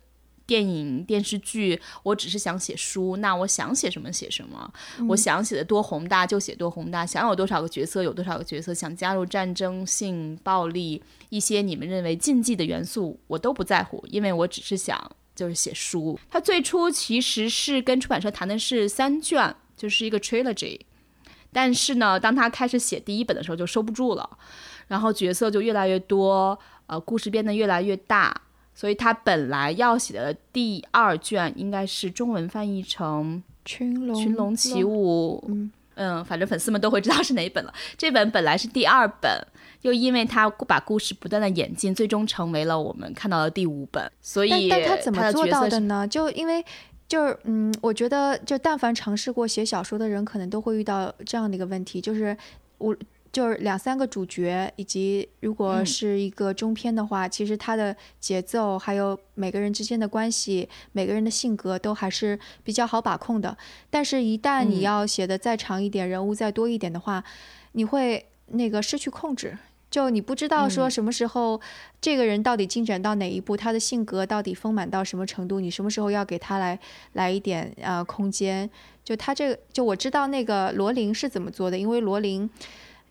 [0.46, 3.16] 电影、电视剧，我只是想写书。
[3.18, 4.70] 那我想写什么写什么，
[5.08, 16.18] 我想写的多宏大就写多宏大，想有多少个角色有多少个角色，想加入战争、性、暴力一些你们认为禁忌的元素，我都不在乎，因为我只是想就是写书。
[16.28, 19.54] 他最初其实是跟出版社谈的是三卷。
[19.84, 20.80] 就是一个 trilogy，
[21.52, 24.26] 但是呢，当他开始写第一本的时候就收不住了，
[24.88, 28.34] 然后角色就越来越多，呃，故事变得越来越大，
[28.74, 35.44] 所以他本来要写的第二卷应该是中文翻译成《群龙群龙起舞》，
[35.96, 37.74] 嗯，反正粉丝们都会知道是哪一本了。
[37.98, 39.30] 这本本来是第二本，
[39.82, 44.10] 又因为他把故事不断的演进，最终成为了我们看到的第五本。
[44.22, 46.08] 所以，但他怎么做到的呢？
[46.08, 46.64] 就因为
[47.08, 52.36] 就是嗯，我觉得就但凡尝试过写小说的人，可能都会遇到这样的一个问题，就是
[52.78, 52.96] 我。
[53.34, 63.58] 就是两三个主角，以及如果是一个中篇的话，其实它的节奏还有每个人之间的关系、每个人的性格都还是比较好把控的。
[63.90, 67.24] 但是，一旦你要写的再长一点，人物再多一点的话，
[67.72, 69.58] 你会那个失去控制，
[69.94, 71.60] 就你不知道说什么时候
[72.00, 76.76] 这个人到底进展到哪一步，他的性格到底丰满到什么程度，你什么时候要给他来
[77.12, 78.68] 来一点呃空间？
[79.04, 82.50] 就他这个，就我知道那个罗琳是怎么做的，因为罗琳。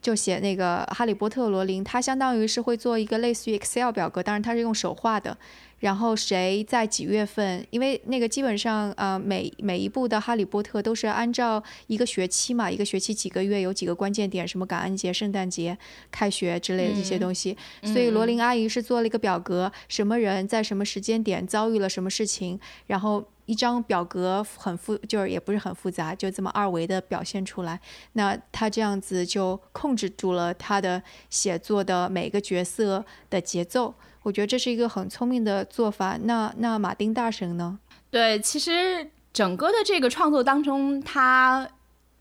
[0.01, 5.37] 就写那个《哈利波特》罗琳，他相当于是会做一个类似于 Excel 表格，当然他是用手画的。
[5.83, 7.67] 然后谁在几月份？
[7.69, 15.77] 因为那个基本上呃每每一部的《哈利波特》都是按照一个学期嘛，一个学期几个月有几个关键点，什么感恩节、圣诞节、
[16.09, 17.57] 开学之类的这些东西。
[17.83, 23.25] 所以罗琳阿姨是做了一个表格，什么人在什么时间点遭遇了什么事情，然后。
[23.45, 27.79] 一张表格很复，就是也不是很复杂，就这么二维的表现出来。
[28.13, 33.93] 那他这样子就控制住了他的写作的每个角色的节奏。
[34.21, 36.17] 我觉得这是一个很聪明的做法。
[36.23, 37.77] 那那马丁大神呢？
[38.09, 41.67] 对，其实整个的这个创作当中，他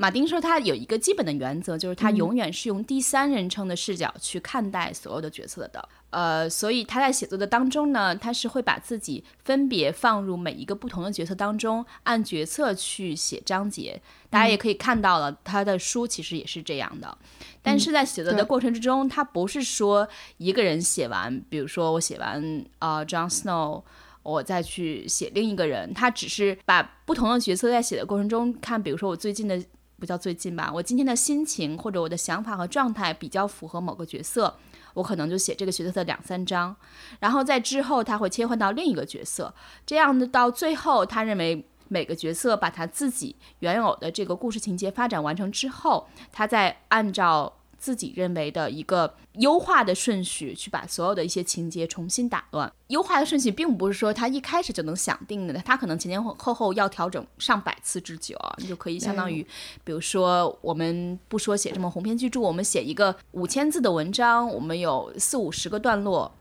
[0.03, 5.89] 马丁说他有一个基本的原则，就是他永远是用第三人称的视角去看待所有的角色的。
[6.11, 14.03] 呃，所以他在写作的当中呢，他是会把自己分别放入每一个不同的角色当中，按角色去写章节。
[14.29, 17.17] 大家也可以看到了，他的书其实也是这样的。
[17.63, 23.85] 但是在写作的过程之中，他不是说一个人写完，比如说我写完啊，John Snow，
[24.25, 29.63] 我再去写另一个人，他只是把不同的角色在写的过程中看，比如说我最近的
[30.03, 34.53] 不叫最近吧，我今天的心情或者我的想法和状态比较符合某个角色。
[34.95, 36.75] 我可能就写这个角色的两三章，
[37.21, 39.55] 然后在之后他会切换到另一个角色，
[39.87, 47.53] 这样的到最后，他认为每个角色把他自己原有的这个故事情节发展完成之后，他再按照。
[47.83, 52.73] 自己认为的一个优化的顺序，去把所有的一些情节重新打乱。
[52.87, 58.55] 优化的顺序并不是说他一开始就能想定的，他可能前前后后要调整上百次之久啊。
[58.59, 59.45] 你就可以相当于，
[59.83, 66.33] 比如说我们不说写这么鸿篇巨著，我们写一个五千字的文章，我们有四五十个段落。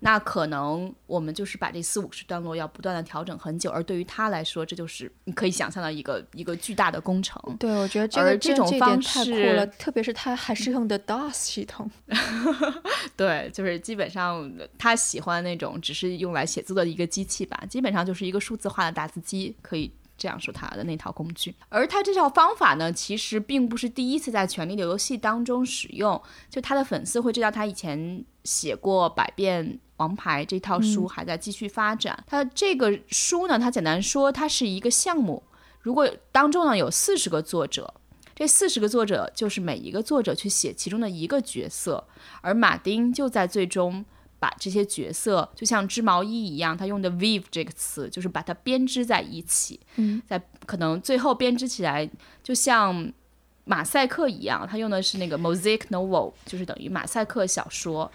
[0.00, 7.40] 那可能我们就是把这四五十段落要不断的调整很久，而对于他来说，这就是你可以想象的一个一个巨大的工程。
[7.58, 11.90] 对，我觉得这个这种方式太酷了，特别是他还是用的 DOS 系统。
[13.16, 19.90] 对，就是基本上他喜欢那种只是用来写字的一个机器吧，基本上就是一个数字化的打字机，可以。
[20.18, 26.18] 这样说他的那套工具，而他这套方法呢，其实并不是第一次在《权力的游戏》当中使用。
[26.48, 32.24] 就他的粉丝会知道，他以前写过《百变王牌》这套书，还在继续发展。
[32.26, 35.42] 它这个书呢，它简单说，它是一个项目。
[35.80, 37.94] 如果当中呢有四十个作者，
[38.34, 42.06] 这四十个作者就是每一个作者去写其中的一个角色，
[42.40, 44.04] 而马丁就在最终。
[44.38, 49.80] 把这些角色就像织毛衣一样，他用的 weave 这个词就是把它编织在一起。
[49.96, 52.08] 嗯，在可能最后编织起来，
[52.42, 53.10] 就像
[53.64, 58.12] 马赛克一样，他用的是那个 mosaic novel，就是等于马赛克小说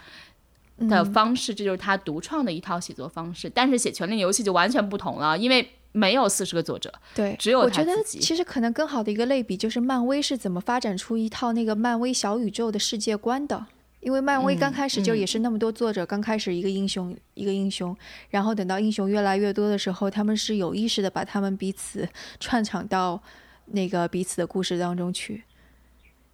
[0.78, 1.54] 的方式。
[1.54, 3.50] 这就是他独创的一套写作方式。
[3.50, 8.20] 但是写《权力游戏》就完全不同了，因为没有四十个作者，对，只有他自己。
[8.20, 13.66] 其实可能更好的一个类比就是漫威是怎么发展出一套那个漫威小宇宙的世界观的。
[14.00, 17.96] 因为漫威刚开始就也是那么多作者，刚开始一个英雄一个英雄，
[18.32, 23.22] 然后等到英雄越来越多的时候，他们是有意识的把他们彼此 串场到
[23.66, 25.44] 那个彼此的故事当中去。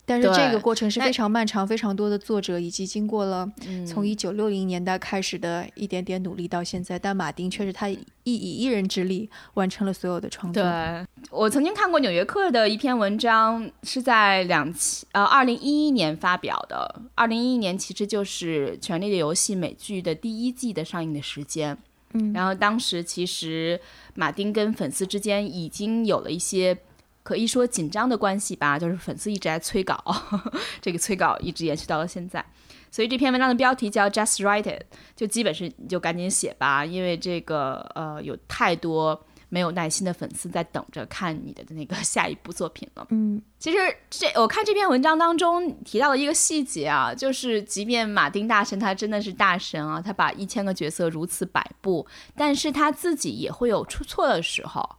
[0.10, 3.46] 但是这个过程是非常漫长，非常多的作者以及经过了
[3.86, 10.64] 从一九六零年代开始的一点点努力到现在，但马丁却是他一以一人之力完成了所有的创作。
[10.64, 17.02] 对我曾经看过《纽约客》的一篇文章，是在两千呃二零一一年发表的。
[17.14, 21.78] 二零一一年其实就是《权力的游戏》美剧的第一季的上映的时间。
[22.14, 23.78] 嗯，然后当时其实
[24.16, 26.78] 马丁跟粉丝之间已经有了一些。
[27.28, 30.02] 可以说紧张的关系吧，就是粉丝一直在催稿，
[30.80, 32.46] 这个催稿一直延续到了现在。
[32.90, 43.06] 所以这篇文章的标题叫 Just Write It，就基本是你就赶紧写吧，因为这个呃有太多没有耐心的粉丝在等着看你的那个 下一部作品了。
[43.10, 43.78] 嗯，其实
[44.10, 54.90] 这我看这篇文章当中提到了一个细节啊，就是即便马丁大神他真的是大神啊，他把一千个角色如此摆布，但是他自己也会有出错的时候。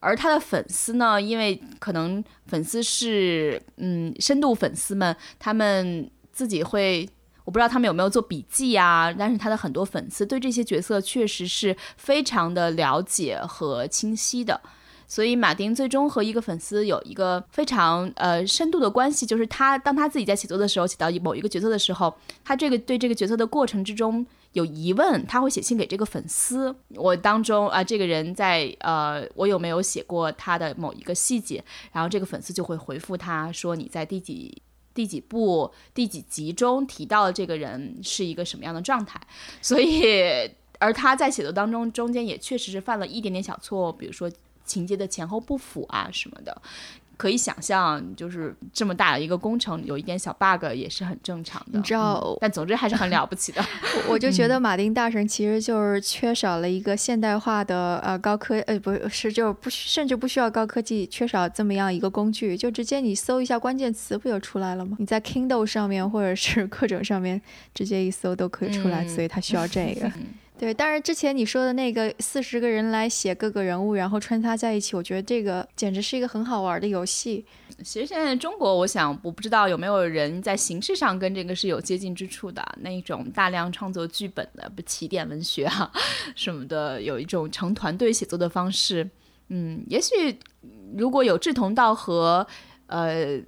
[0.00, 7.08] 而他的粉丝呢，因为可能粉丝是嗯深度粉丝们，他们自己会。
[7.44, 14.60] 我不知道他们有没有做笔记啊，但是他的很多粉丝对这些角色确实是非常的了解和清晰的，
[15.06, 24.26] 所以马丁最终和一个粉丝有一个非常呃深度的关系，就是他当他自己在写作的时候，写到某一个角色的时候，他这个对这个角色的过程之中
[24.58, 34.62] 有疑问，他会写信给这个粉丝，我当中啊这个人在呃我有没有写过他的某一个细节，然后这个粉丝就会回复他说你在第几。
[34.94, 39.20] 第几部、第几集中提到这个人是一个什么样的状态？
[39.62, 40.50] 所以，
[40.80, 44.28] 而他在写作当中中间也确实是犯了一点点小错误，比如说
[44.64, 46.60] 情节的前后不符啊什么的。
[47.18, 51.76] 可以想象，就是这么大的一个工程，有一点小 bug 也是很正常的。
[51.78, 53.62] 你知道，但总之还是很了不起的。
[54.08, 64.96] 我就觉得马丁大神其实就是缺少了一个现代化的呃高科呃不是就是不甚至不需要高科技，缺少这么样一个工具，就直接你搜一下关键词不就出来了吗？
[65.00, 67.42] 你在 Kindle 上面或者是各种上面
[67.74, 70.08] 直接一搜都可以出来，所以他需要这个。
[70.58, 77.46] 对，但是之前你说的那个四十个人来写各个人物，然后穿插在一起，我觉得这个简直是一个很好玩的游戏。
[77.84, 85.88] 其实现在中国，我想我不知道有没有人在形式上跟这个是有接近之处的，那种大量创作剧本的，不起点文学啊
[86.34, 89.08] 什么的，有一种成团队写作的方式。
[89.50, 90.36] 嗯，也许
[90.96, 92.44] 如果有志同道合，
[92.88, 93.40] 呃。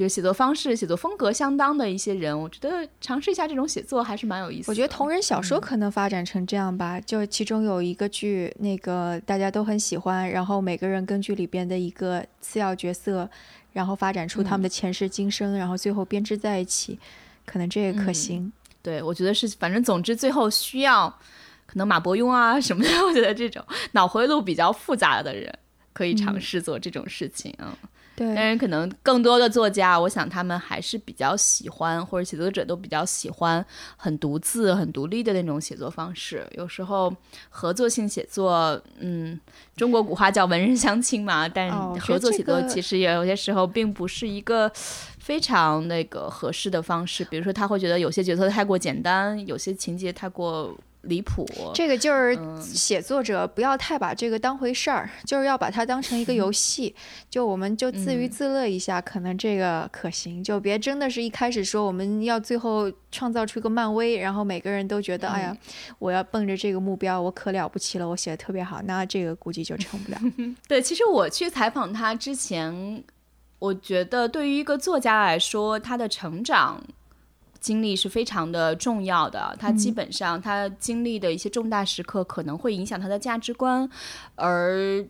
[0.00, 4.70] 就写作方式、写作风格相当的一些人，我觉得尝试一下这种写作还是蛮有意思。
[4.70, 13.28] 我觉得同人小说可能发展成这样吧，就其中有一个剧，那个大家都很喜欢，然后每个人根据里边的一个次要角色，
[13.72, 16.98] 然后发展出他们的前世今生，然后最后编织在一起，
[17.44, 18.50] 可能这也可行。
[18.82, 21.08] 对，我觉得是，反正总之最后需要
[21.66, 25.52] 可能马伯庸啊什么的， 我觉得这种脑回路比较复杂的人
[25.92, 27.76] 可以尝试做这种事情啊。
[28.34, 33.64] 但是可能更多的作家，我想他们还是比较喜欢，或者写作者都比较喜欢
[33.96, 36.46] 很独自、很独立的那种写作方式。
[36.52, 37.14] 有时候
[37.48, 39.40] 合作性写作，嗯，
[39.76, 44.70] 中国古话叫文人相亲嘛，但合作写作其实也有些时候并不是一个
[45.18, 47.24] 非常那个合适的方式。
[47.24, 50.76] 比如说，他会觉得有些角色太过简单，有些情节太过。
[51.02, 56.94] 离谱，这个就是写作者不要太把这个当回事儿，就是要把它当成一个游戏，
[57.30, 65.56] 就我们就自娱自乐一下，可能这个可行，就别真的是一开始说我们要最后创造出一个漫威，然后每个人都觉得哎呀，
[65.98, 70.18] 我要奔着这个目标，我可了不起了，我写的特别好，那这个估计就成不了。
[70.68, 73.02] 对，其实我去采访他之前，
[73.58, 76.82] 我觉得对于一个作家来说，他的成长。
[77.60, 83.88] 经历是非常的重要的，他基本上他经历的一些重大时刻可能会影响他的价值观，
[84.34, 85.06] 而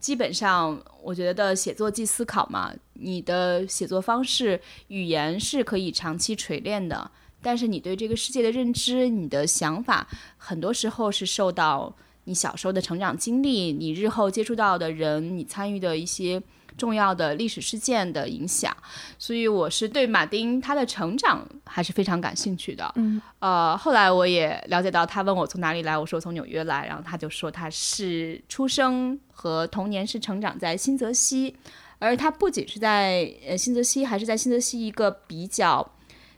[0.00, 7.10] 基本上我觉得写作即思考嘛，你的写作方式语言是可以长期锤炼的，
[7.42, 11.94] 但是你对这个世界的认知、你的想法，很多时候是受到
[12.24, 16.42] 你小时候的成长经历、你日后接触到的人、你参与的一些。
[16.80, 18.74] 重要的历史事件的影响，
[19.18, 22.90] 所以我是对马丁他的成长还是非常感兴趣的。
[22.94, 31.54] 嗯，呃，后来我也了解到，他问我从哪里来，我说从纽约来，然后他就说他是出生和童年是成长在新泽西，
[31.98, 35.86] 而他不仅是在呃新泽西，还是在新泽西一个比较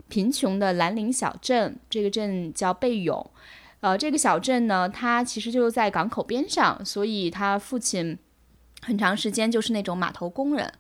[0.08, 3.30] 贫穷的兰陵小镇，这个镇叫贝永。
[3.78, 8.18] 呃，这个小镇呢，它其实就是在港口边上，所以他父亲。
[8.82, 10.70] 很长时间就是那种码头工人，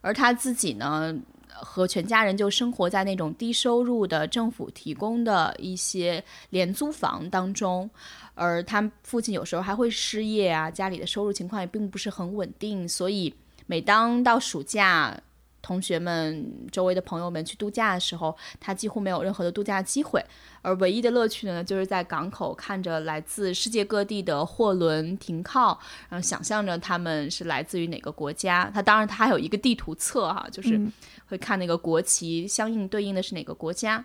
[0.00, 1.14] 而他自己呢，
[1.48, 7.88] 和全家人就生活在那种低收入的政府提供的一些廉租房当中，
[8.34, 13.34] 而他父亲有时候还会失业啊，家里的收入情况也并不是很稳定，所以
[13.66, 15.20] 每当到暑假。
[15.62, 20.24] 同学们、周围的朋友们去度假的时候，他几乎没有任何的度假机会，
[20.62, 28.70] 而唯一的乐趣呢，就是在港口看着来自世界各地的货轮停靠，然后想象着他们是来自于哪个国家。
[28.72, 30.80] 他当然，他还有一个地图册哈，就是
[31.28, 34.04] 会看那个国旗相应对应的是哪个国家。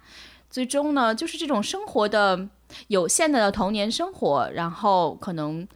[0.50, 2.48] 最终呢，就是这种生活的
[2.88, 5.68] 有限的童年生活，然后可能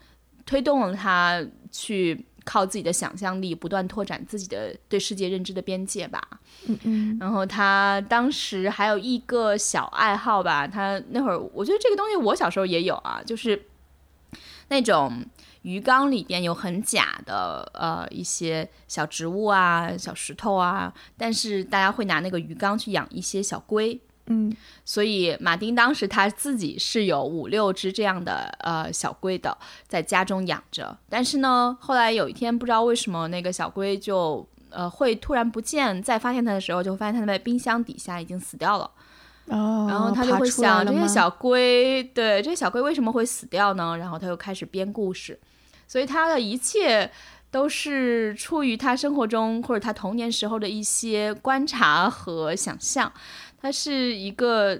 [0.45, 2.25] 推动了他去。
[2.45, 6.21] 靠自己的想象力不断拓展自己的对世界认知的边界吧。
[6.67, 7.17] 嗯嗯。
[7.19, 13.65] 然后他当时还有一个小爱好吧，他那会儿我觉得这个东西我小时候也有啊，就是
[14.69, 15.25] 那种
[15.63, 23.99] 鱼缸里边有很假的呃一些小植物啊、小石头啊，但是大家会拿那个鱼缸去养一些小龟。
[24.31, 24.55] 嗯，
[24.85, 29.57] 所以马丁当时他自己是有五六只这样的呃小龟的，
[29.87, 30.95] 在家中养着。
[31.09, 38.91] 但是呢，后来有一天不知道为什么那个小龟就呃会突然不见，再发现它的时候，就会发现它在冰箱底下已经死掉了。
[39.47, 43.97] 哦，然后他就会想，这些小龟，对这些小龟为什么会死掉呢？
[43.97, 45.39] 然后他又开始编故事，
[45.87, 47.09] 所以他的一切
[47.49, 53.11] 都是出于他生活中或者他童年时候的一些观察和想象。
[53.61, 54.79] 他是一个，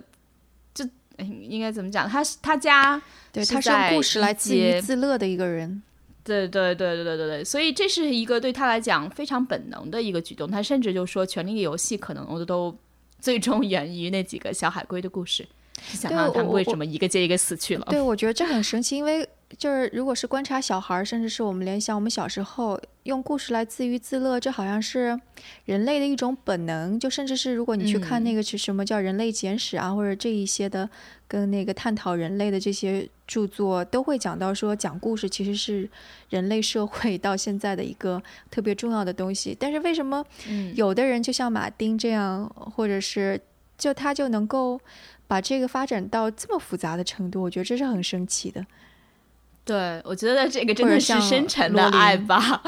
[0.74, 0.86] 就
[1.18, 2.08] 应该怎么讲？
[2.08, 3.02] 他是他家，
[3.32, 5.82] 对，他是用故事来自娱自乐的一个人。
[6.24, 10.50] 对对对对对对对，所以这是一个对他来讲非常本能的一个举动。
[10.50, 12.76] 他甚至就说，《权力的游戏》可能我都。
[13.22, 15.46] 最终源于那几个小海龟的故事，
[15.84, 17.86] 想想他们为什么一个接一个死去了。
[17.90, 19.28] 对，我觉得这很神奇，因为
[19.60, 25.20] 就是如果是观察小孩，甚至是我们联想我们小时候用故事来自娱自乐，这好像是
[25.66, 26.98] 人类的一种本能。
[26.98, 30.90] 就甚至是如果你去看那个是什么叫《人类简史》啊，或者这一些的
[31.28, 35.90] 跟那个探讨人类的这些著作，都会讲到说讲故事其实是
[36.30, 39.54] 人类社会到现在的一个特别重要的东西。
[39.60, 40.26] 但是为什么
[40.74, 43.38] 有的人就像马丁这样，或者是
[43.78, 44.80] 就他就能够
[45.28, 47.42] 把这个发展到这么复杂的程度？
[47.42, 48.66] 我觉得这是很神奇的。
[49.70, 52.62] 对，我觉得这个真的是深沉的爱吧。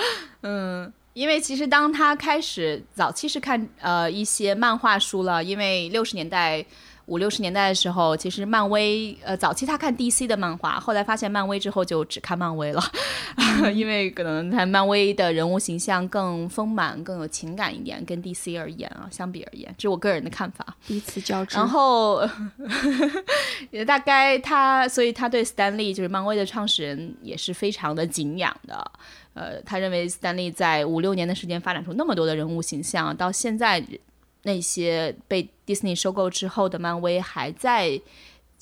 [0.43, 6.64] 嗯，因为其实当他开始早期是看呃一些漫画书了，因为六十年代。
[7.08, 12.82] 五六十年代的时候，其实漫威呃早期他看 DC 的漫画，后来发现漫威之后就只看漫威了，
[13.74, 20.66] 因为可能他漫威的人物形象更丰满、更有情感一点，跟 DC 而言啊，相比而言，这是我个人的看法。
[20.88, 21.58] 彼此交织。
[21.58, 22.22] 然后
[23.72, 28.91] 也 大概他，所以他对 Stanley 就是漫威的创始人也是非常的敬仰的。
[29.34, 33.84] 呃，他认为 Stan Lee 在五六年的时间发展出那么多的人物形象，到现在。
[34.44, 38.02] 那些被迪士尼收购之后的漫威还在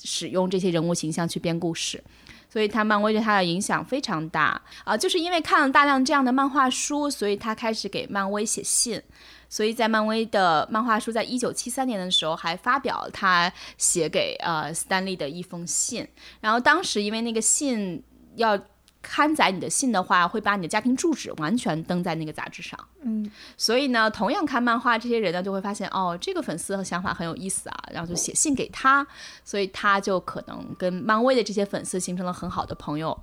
[0.02, 2.02] 使用这些人物形象去编故事，
[2.48, 4.96] 所以他漫威对他的影响非常大啊！
[4.96, 9.02] 就是因为看了大量这样的漫画书，所以他开始给漫威写信。
[9.48, 16.06] 所以在漫威的漫画书在一九七三年的时候还发表他写给呃斯丹利的一封信。
[16.40, 18.02] 然后当时因为那个信
[18.36, 18.58] 要。
[19.02, 22.78] 刊载你的信的话，会把你的家庭住址完全登在那个杂志上。
[23.02, 29.06] 嗯，所以呢，同样看漫画这些人呢，就会发现哦，这个粉丝的想法很有意思啊，然后就写信给他，
[29.44, 33.18] 所以他就可能跟漫威的这些粉丝形成了很好的朋友。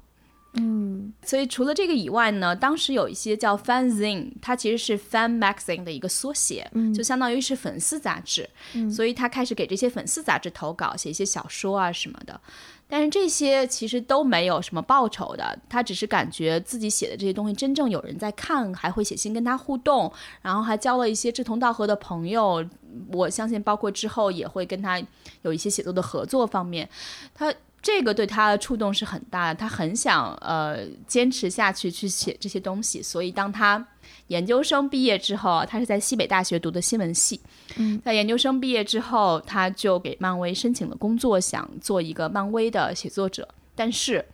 [0.60, 8.50] 嗯，所以除了这个以外呢，当时有一些叫 fanzine，它其实是 fan magazine 的一个缩写，就相当于是粉丝杂志。
[8.90, 12.42] 所以他开始给这些粉丝杂志投稿，写一些小说啊什么的。
[12.90, 20.12] 但是这些其实都没有什么报酬的，他只是感觉自己写的这些东西真正有人在看，还会写信跟他互动，
[20.42, 22.66] 然后还交了一些志同道合的朋友。
[23.12, 25.00] 我相信，包括之后也会跟他
[25.42, 26.90] 有一些写作的合作方面，
[27.34, 27.54] 他
[27.88, 33.88] 这个对他的触动是很大的，他很想呃坚持下去去写这些东西，所以当他。
[34.28, 37.40] 研究生毕业之后，他是在西北大学读的新闻系。
[37.78, 43.48] 嗯，在研究生毕业之后，他就给漫威申请了工作，想做一个漫威的写作者。
[43.74, 44.26] 但是，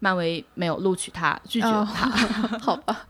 [0.00, 2.08] 漫威没有录取他，拒绝了他。
[2.58, 3.06] 好吧，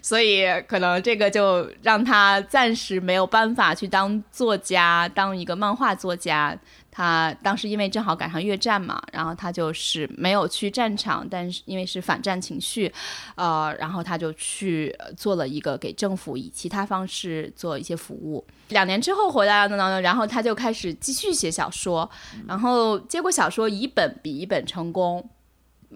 [0.00, 6.56] 所以可能这个就让他暂时没有办法去当作家，当一个漫画作家。
[6.98, 12.92] 他当时因为正好赶上越战嘛，然后他就是没有去战场，但是因为是反战情绪，
[13.36, 18.44] 呃，然后他就去做了一个给政府以其他方式做一些服务。
[18.70, 22.10] 两年之后回来了呢，然后他就开始继续写小说，
[22.48, 25.30] 然后结果小说一本比一本成功，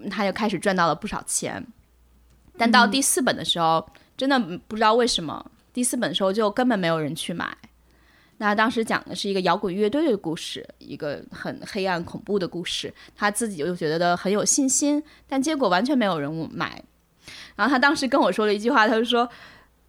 [0.08, 1.66] 他就开始赚到了不少钱。
[2.56, 3.84] 但到第四本的时候，
[4.16, 4.38] 真的
[4.68, 7.56] 不知道为什么，第四本的时候就根本没有人去买。
[8.42, 12.92] 那当时讲的是一个摇滚乐队的故事，一个很黑暗恐怖的故事。
[13.14, 16.82] 他自己就觉得很有信心，但结果完全没有人买。
[17.54, 19.28] 然后他当时跟我说了一句话，他就说：“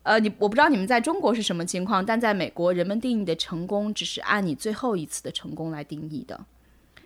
[0.05, 6.39] 呃，你我不知道你们在中国是什么情况，但在美国，人们定义的成功只是按你最后一次的成功来定义的。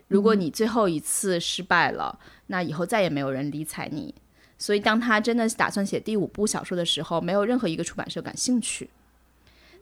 [0.10, 4.14] 如果你最后一次失败了，那以后再也没有人理睬你。
[4.58, 8.90] 所以，当他真的打算写第五部小说的时候，没有任何一个出版社感兴趣。”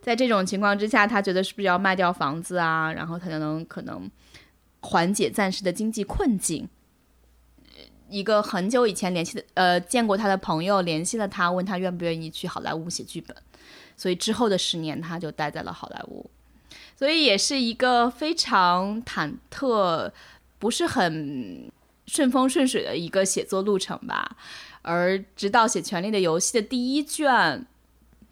[0.05, 2.93] 在这种情况之下，他觉得是不是要卖掉房子啊？
[2.93, 4.07] 然后他就能可能
[4.81, 6.69] 缓解暂时的经济困境。
[8.07, 13.35] 一个很久以前联系的呃见过他的朋友联系了他，问他愿不愿意去好莱坞写剧本。
[13.97, 16.29] 所以之后的十年，他就待在了好莱坞。
[16.95, 20.11] 所以也是一个非常忐忑、
[20.59, 21.71] 不是很
[22.05, 24.37] 顺风顺水的一个写作路程吧。
[24.83, 27.65] 而直到写《权力的游戏》的第一卷。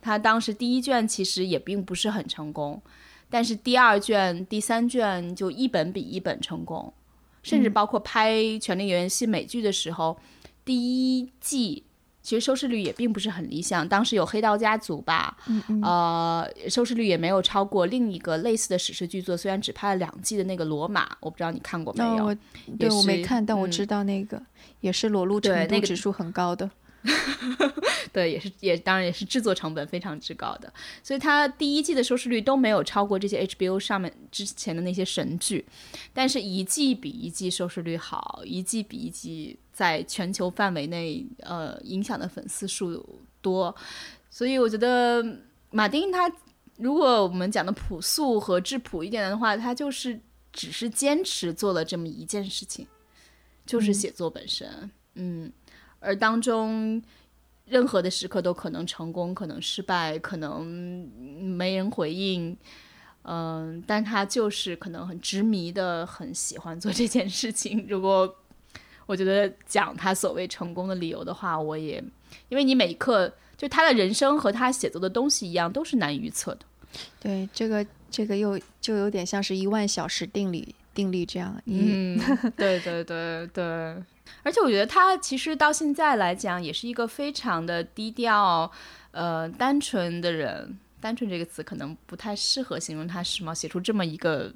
[0.04, 2.82] 他当时第一卷其实也并不是很成功，
[3.30, 6.94] 但是第二卷、第三卷就一本比一本成功，
[7.42, 10.18] 甚至包括拍《权力游戏》美剧的时候，
[10.66, 10.76] 第
[11.18, 11.84] 一季。
[12.26, 15.36] 其实收视率也并不是很理想，当时有《黑道家族》吧，
[15.82, 22.34] 呃，收视率也没有超过另一个类似的史诗巨作，虽然只拍了两季的那个《罗马》，我不知道你看过没有？
[22.80, 24.42] 对，我没看，但我知道那个
[24.80, 26.72] 也是裸露程度指数很高的。
[28.14, 30.72] 对，也是也当然也是制作成本非常之高的，
[31.04, 35.66] 所以它第一季的收视率都没有超过这些 HBO 上面之前的那些神剧，
[36.14, 43.76] 但是一季比一季收视率好，一季比一季在全球范围内呃影响的粉丝数多，
[44.30, 45.22] 所以我觉得
[45.72, 46.32] 马丁他
[46.78, 50.18] 如果我们讲的朴素和质朴一点的话，他就是
[50.54, 52.88] 只是坚持做了这么一件事情，
[53.66, 55.52] 就是写作本身，嗯。
[56.04, 57.02] 而当中，
[57.66, 62.56] 任何的时刻都可能成功，可能失败，可能没人回应，
[63.24, 67.86] 嗯，但他就是可能很执迷的，很喜欢做这件事情。
[67.88, 68.36] 如果
[69.06, 72.04] 我觉得讲他所谓成功的理由的话，我也
[72.50, 76.60] 因为你每一刻就他的人生和他写作的东西一样，都是难预测的。
[77.20, 81.60] 对，这个这个又就有点像是一万小时定理定律这样。
[81.66, 82.20] 嗯，
[82.56, 83.64] 对对对对。
[84.44, 88.72] 而且我觉得他其实到现在来讲，也是一个非常的低调、
[89.12, 90.78] 呃单纯的人。
[91.00, 94.54] 单纯这个词可能不太适合形容他时髦，写出这么一个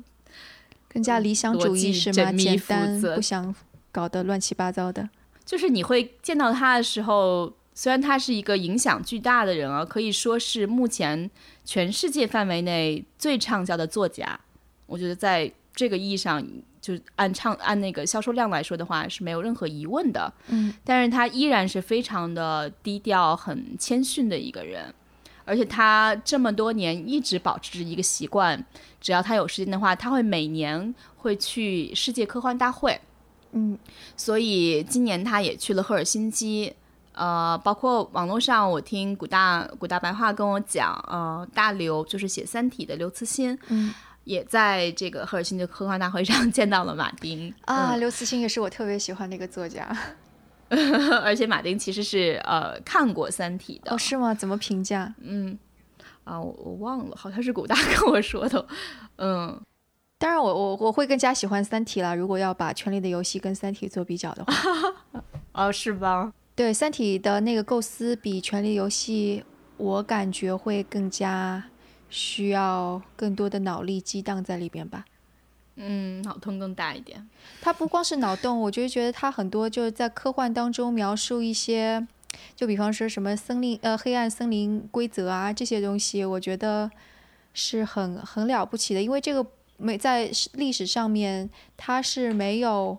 [0.88, 2.32] 更加理想主义是吗？
[2.32, 3.54] 简单，不想
[3.92, 5.10] 搞得乱七八糟的。
[5.44, 11.30] 就是你会见到他的时候，虽然他是一个影响巨大的人啊，可以说是目前
[11.66, 14.40] 全世界范围内最畅销的作家。
[14.86, 16.46] 我觉得在这个意义上。
[16.80, 24.94] 就按唱按那个销售量来说的话是没有任何疑问的，嗯，但是他依然是非常的低调、很谦逊的一个人，
[25.44, 28.64] 而且他这么多年一直保持着一个习惯，
[29.02, 33.02] 只要他有时间的话，他会每年会去世界科幻大会，
[33.52, 33.78] 嗯，
[34.16, 36.74] 所以今年他也去了赫尔辛基，
[37.12, 43.94] 呃，包括网络上我听古大古大白话跟我讲，呃，大刘就是写《三体》的刘慈欣，嗯。
[44.28, 49.88] 也在这个赫尔辛基科幻大会上见到了马丁啊，刘慈欣也是我特别喜欢的一个作家，
[51.24, 54.34] 而且马丁其实是呃看过《三体》的哦，是吗？
[54.34, 55.16] 怎么评价？
[55.22, 55.58] 嗯，
[56.26, 58.68] 啊，我我忘了，好像是古大跟我说的，
[59.16, 59.58] 嗯，
[60.18, 62.14] 当然我我我会更加喜欢《三体》啦。
[62.14, 64.54] 如果要把《权力的游戏》跟《三体》做比较的话，
[65.54, 66.34] 哦，是吧？
[66.54, 69.42] 对，《三体》的那个构思比《权力游戏》，
[69.78, 71.64] 我感觉会更加。
[72.10, 75.06] 需要更多的脑力激荡在里边吧，
[75.76, 77.28] 嗯，脑洞更大一点。
[77.62, 82.08] 它不光是脑洞，我就觉得它很多就是在科幻当中描述一些，
[82.56, 86.90] 就比方说什么森林呃黑暗森林规则啊这些东西，我觉得
[87.54, 89.46] 是很很了不起的，因为这个
[89.76, 92.98] 没在历史上面它是没有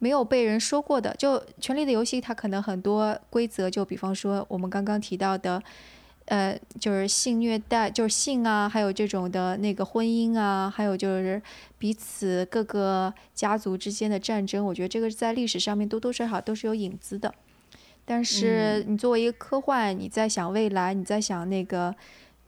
[0.00, 1.14] 没有被人说过的。
[1.16, 5.62] 就《权力的游戏》，它可能很多规则，就比方说我们刚刚提到的。
[6.28, 11.40] 呃，就是性虐待，就是性啊，还有这种的那个婚姻啊，还有就是
[11.78, 17.34] 彼此各个家族之间的战争，我觉得这个在历史上面多多少少都是有影子的。
[18.04, 21.94] 但是你作为一个科幻，你在想未来，你在想那个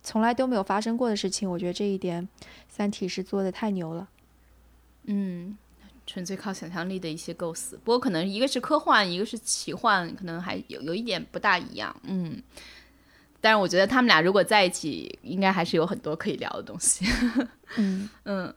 [0.02, 2.22] 从来都没有发生过的事情，我觉得这一点
[2.68, 4.08] 《三体》是做的太牛了。
[5.04, 5.56] 嗯，
[6.06, 11.94] 纯粹靠想象力的一些构思，不过可能一个是科幻，一个是奇幻，可能还有有一点不大一样。
[12.04, 12.42] 嗯。
[13.40, 17.06] 但是我觉得他们俩如果在一起，应该还是有很多可以聊的东西。
[17.78, 18.54] 嗯嗯，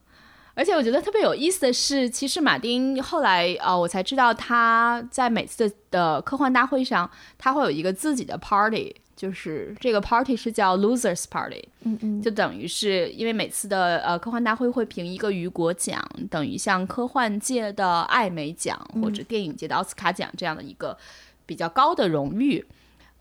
[0.53, 11.63] 而且我觉得特别有意思的是，其实马丁后来呃，我才知道他在每次的科幻大会上，他会有一个自己的 party，就是这个 party 是叫 losers party。
[11.83, 20.97] 嗯嗯，就等于是因为每次的呃科幻大会会评一个雨果奖，等于像科幻界的艾美奖或者电影界的奥斯卡奖这样的一个
[21.45, 22.65] 比较高的荣誉。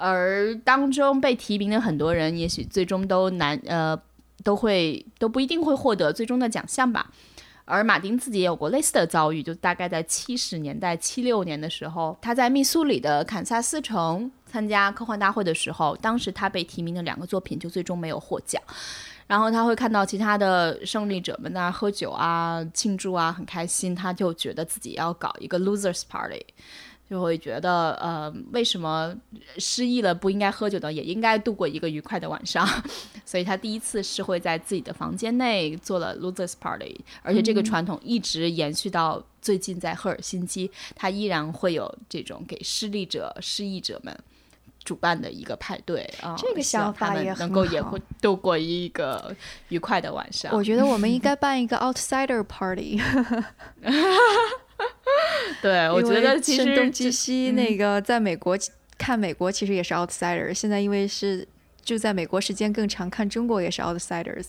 [0.04, 3.96] 而当中被提名的很多人，也许最终都难呃，
[4.42, 7.08] 都会都不一定会获得最终的奖项吧。
[7.64, 18.60] 而马丁自己也有过类似的遭遇，就大概在七十年代七六年的时候，他在密苏里的堪萨斯城参加科幻大会的时候，当时他被提名的两个作品就最终没有获奖。
[19.28, 26.44] 然后他会看到其他的胜利者们在那喝酒啊、庆祝啊，很开心，他就觉得自己要搞一个 losers party。
[27.12, 29.14] 就会觉得，呃，为什么
[29.58, 32.66] 失忆了不应该喝酒的，也应该度过一个愉快的晚上。
[33.26, 44.18] 所以他第一次是会在自己的房间内做了 losers party，而且这个传统一直延续到最近在赫尔辛基，他依然会有这种给失利者、失忆者们
[44.84, 46.34] 主办的一个派对啊。
[46.36, 49.34] 这个想法也能够也会度过一个
[49.68, 50.52] 愉快的晚上。
[50.54, 53.00] 我觉得我们应该 办一个 outsider party。
[55.60, 58.58] 对， 我觉得其实声东击西那个在美国
[58.98, 61.46] 看美国其实也是 outsider，现在因为是
[61.82, 64.46] 就在美国时间更长，看中国也是 outsiders，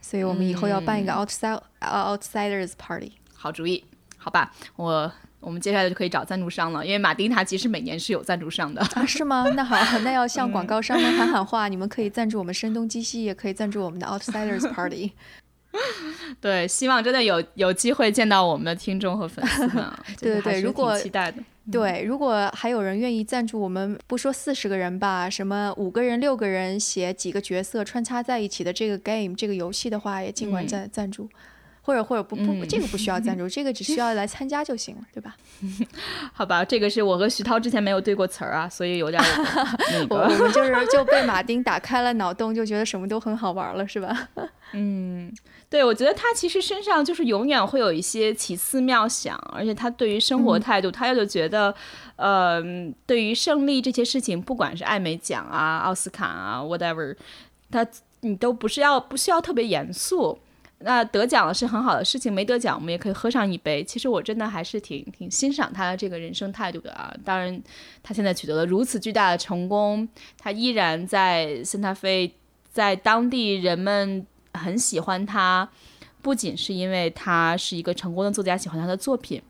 [0.00, 3.12] 所以我们以后要办一个 outside outsiders party。
[3.34, 3.84] 好主意，
[4.16, 9.48] 好吧，我我们接下来就可以找赞助商了，因为马丁他其实每年是有赞助商的啊，是吗？
[9.54, 15.12] 那好，那要向广告商们喊喊话，你们可以赞助我们声东击西，也可以赞助我们的 outsiders party。
[16.40, 19.84] 对，希望真的有有机会见到我们的听众和粉丝们。
[20.20, 31.28] 对对对，如果期待的，对，如果还有人愿意赞助我们，不说四十个人吧，什么五个人、六个人写几个角色穿插在一起的这个 game 这个游戏的话，也尽管赞赞助。
[31.88, 35.34] 或者或者不不，这个不需要赞助，这个只需 要来参加就行了，对吧？
[36.34, 39.18] 好吧，这个是我和徐涛之前没有对过词儿啊，所以有点
[40.10, 44.28] 我我们就是就被马丁打开了脑洞，就觉得什么都很好玩了，是吧？
[44.74, 45.32] 嗯，
[45.70, 51.74] 对，我觉得他其实身上就是永远会有一些奇思妙想，而且他对于生活态度，他就觉得，
[52.16, 52.62] 呃，
[53.06, 57.16] 对于胜利这些事情，不管是艾美奖啊、奥斯卡啊，whatever，
[57.70, 57.86] 他
[58.20, 60.38] 你都不是要不需要特别严肃。
[60.80, 63.82] 那得奖了是很好的事情，没得奖我们也可以喝上一杯。
[63.82, 67.12] 其实我真的还是挺挺欣赏他的这个人生态度的啊。
[67.24, 67.60] 当然，
[68.02, 70.08] 他现在取得了如此巨大的成功，
[70.38, 72.32] 他依然在圣塔菲，
[72.72, 74.24] 在当地人们
[74.54, 75.68] 很喜欢他，
[76.22, 79.42] 不仅是因为他是一个成功的作家，喜欢他的作品。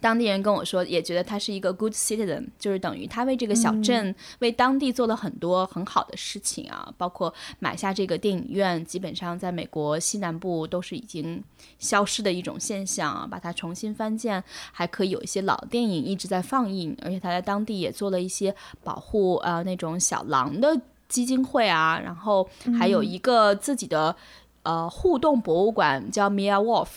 [0.00, 11.42] 当地人跟我说，也觉得他是一个 good citizen，就是等于他为这个小镇、为当地做了很多很好的事情啊，包括买下这个电影院，基本上在美国西南部都是已经
[11.78, 14.42] 消失的一种现象啊，把它重新翻建，
[14.72, 22.48] 还可以有一些老电影一直在放映，而且他在当地也做了一些保护呃那种小狼的基金会啊，然后
[22.78, 24.16] 还有一个自己的
[24.62, 26.88] 呃互动博物馆叫 Mia Wolf。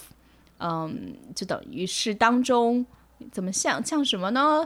[0.64, 2.86] 嗯，就等于是当中
[3.32, 4.66] 怎么像像什么呢？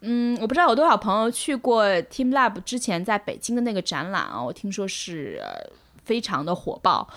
[0.00, 5.40] 嗯，我不知道有多少朋友去过 Team Lab 之前在北京的那个展览啊，我听说是
[6.04, 7.08] 非常的火爆。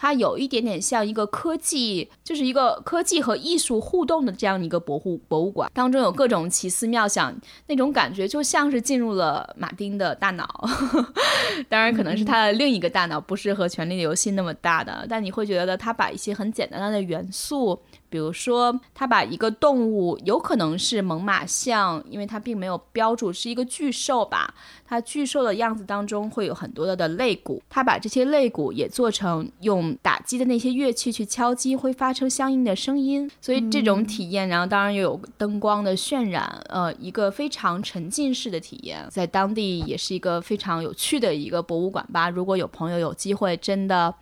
[0.00, 10.66] 它有一点点像一个科技，就是一个科技和艺术互动的这样的一个博物博物馆，当中有各种奇思妙想，那种感觉就像是进入了马丁的大脑。
[11.68, 17.78] 当然，可能是他的另一个大脑，不是和《权力的游戏》那么大的，但你会觉得他把一些很简单的元素。
[18.10, 24.52] 比如说，他把一个动物，有可能是猛犸象，因为它并没有标注是一个巨兽吧。
[24.84, 33.30] 它巨兽的样子当中会有很多的的肋骨，他把这些肋骨也做成用打击的那些乐器去敲击，会发出相应的声音。
[33.40, 42.28] 所以这种体验，然后当然又有灯光的渲染，呃，一个非常沉浸式的体验，在当地也是一个非常有趣的一个博物馆吧。
[42.28, 44.12] 如果有朋友有机会，真的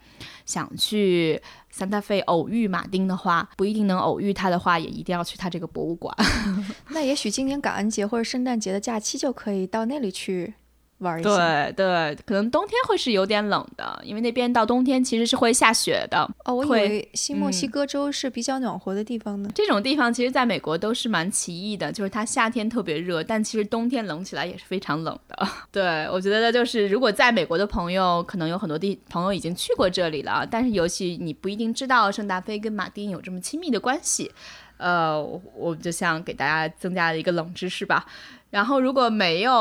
[0.48, 1.40] 想去。
[1.70, 6.12] 三大费偶遇马丁的话，不一定能偶遇他的话，也一定要去他这个博物馆。
[6.90, 10.54] 那也许今年感恩节或者圣诞节的假期就可以到那里去。
[10.98, 16.28] 玩一下，对对，可能冬天会是有点冷的，因为那边到冬天其实是会下雪的。
[16.44, 19.48] 哦，我以为新墨西哥州是比较暖和的地方呢。
[19.54, 25.48] 这种地方其实在美国都是蛮奇异的，就是它夏天特别热，但其实冬天冷起来也是非常冷的。
[25.70, 34.32] 对，我觉得就是如果在美国的朋友，可能有很多地朋友已经去过这里了，但是尤其你不一定知道圣达菲跟马丁有这么亲密的关系。
[34.78, 35.20] 呃，
[35.56, 38.06] 我就想给大家增加了一个冷知识吧。
[38.50, 39.52] 然后，如果没有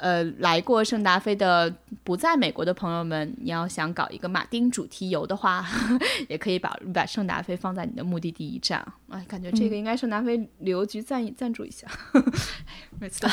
[0.00, 1.74] 呃来过圣达菲的
[2.04, 5.66] 不在美国的朋友们，你要想搞一个马丁主题游的话，
[6.28, 8.86] 也可以把把圣达菲放在你的目的地一站。
[9.08, 11.88] 哎，感觉这个应该圣达菲旅游局赞赞助一下。
[13.00, 13.28] 每次都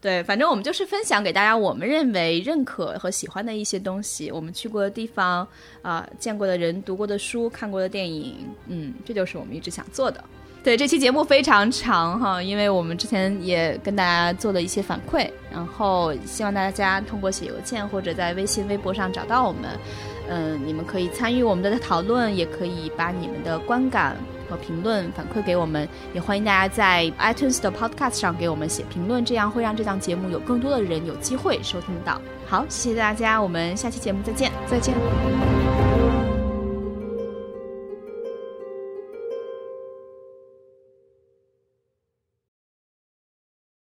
[0.00, 5.46] 对，反正我们就是分享给大家我们认为认可和喜欢的一些东西，我们去过的地方
[5.82, 10.24] 啊，见过的人，读过的书，看过的电影，嗯，这就是我们一直想做的。
[10.64, 19.78] 对这期节目非常长哈，因为我们之前也跟大家做了一些反馈，然后希望大家通过写邮件或者在微信、微博上找到我们，
[20.26, 24.16] 嗯，你们可以参与我们的讨论，也可以把你们的观感
[24.48, 32.18] 和评论反馈给我们，也欢迎大家在 iTunes 的 Podcast 上给我们写评论，这样会让这档节目有更多的人有机会收听到。
[32.46, 34.94] 好，谢谢大家，我们下期节目再见，再见。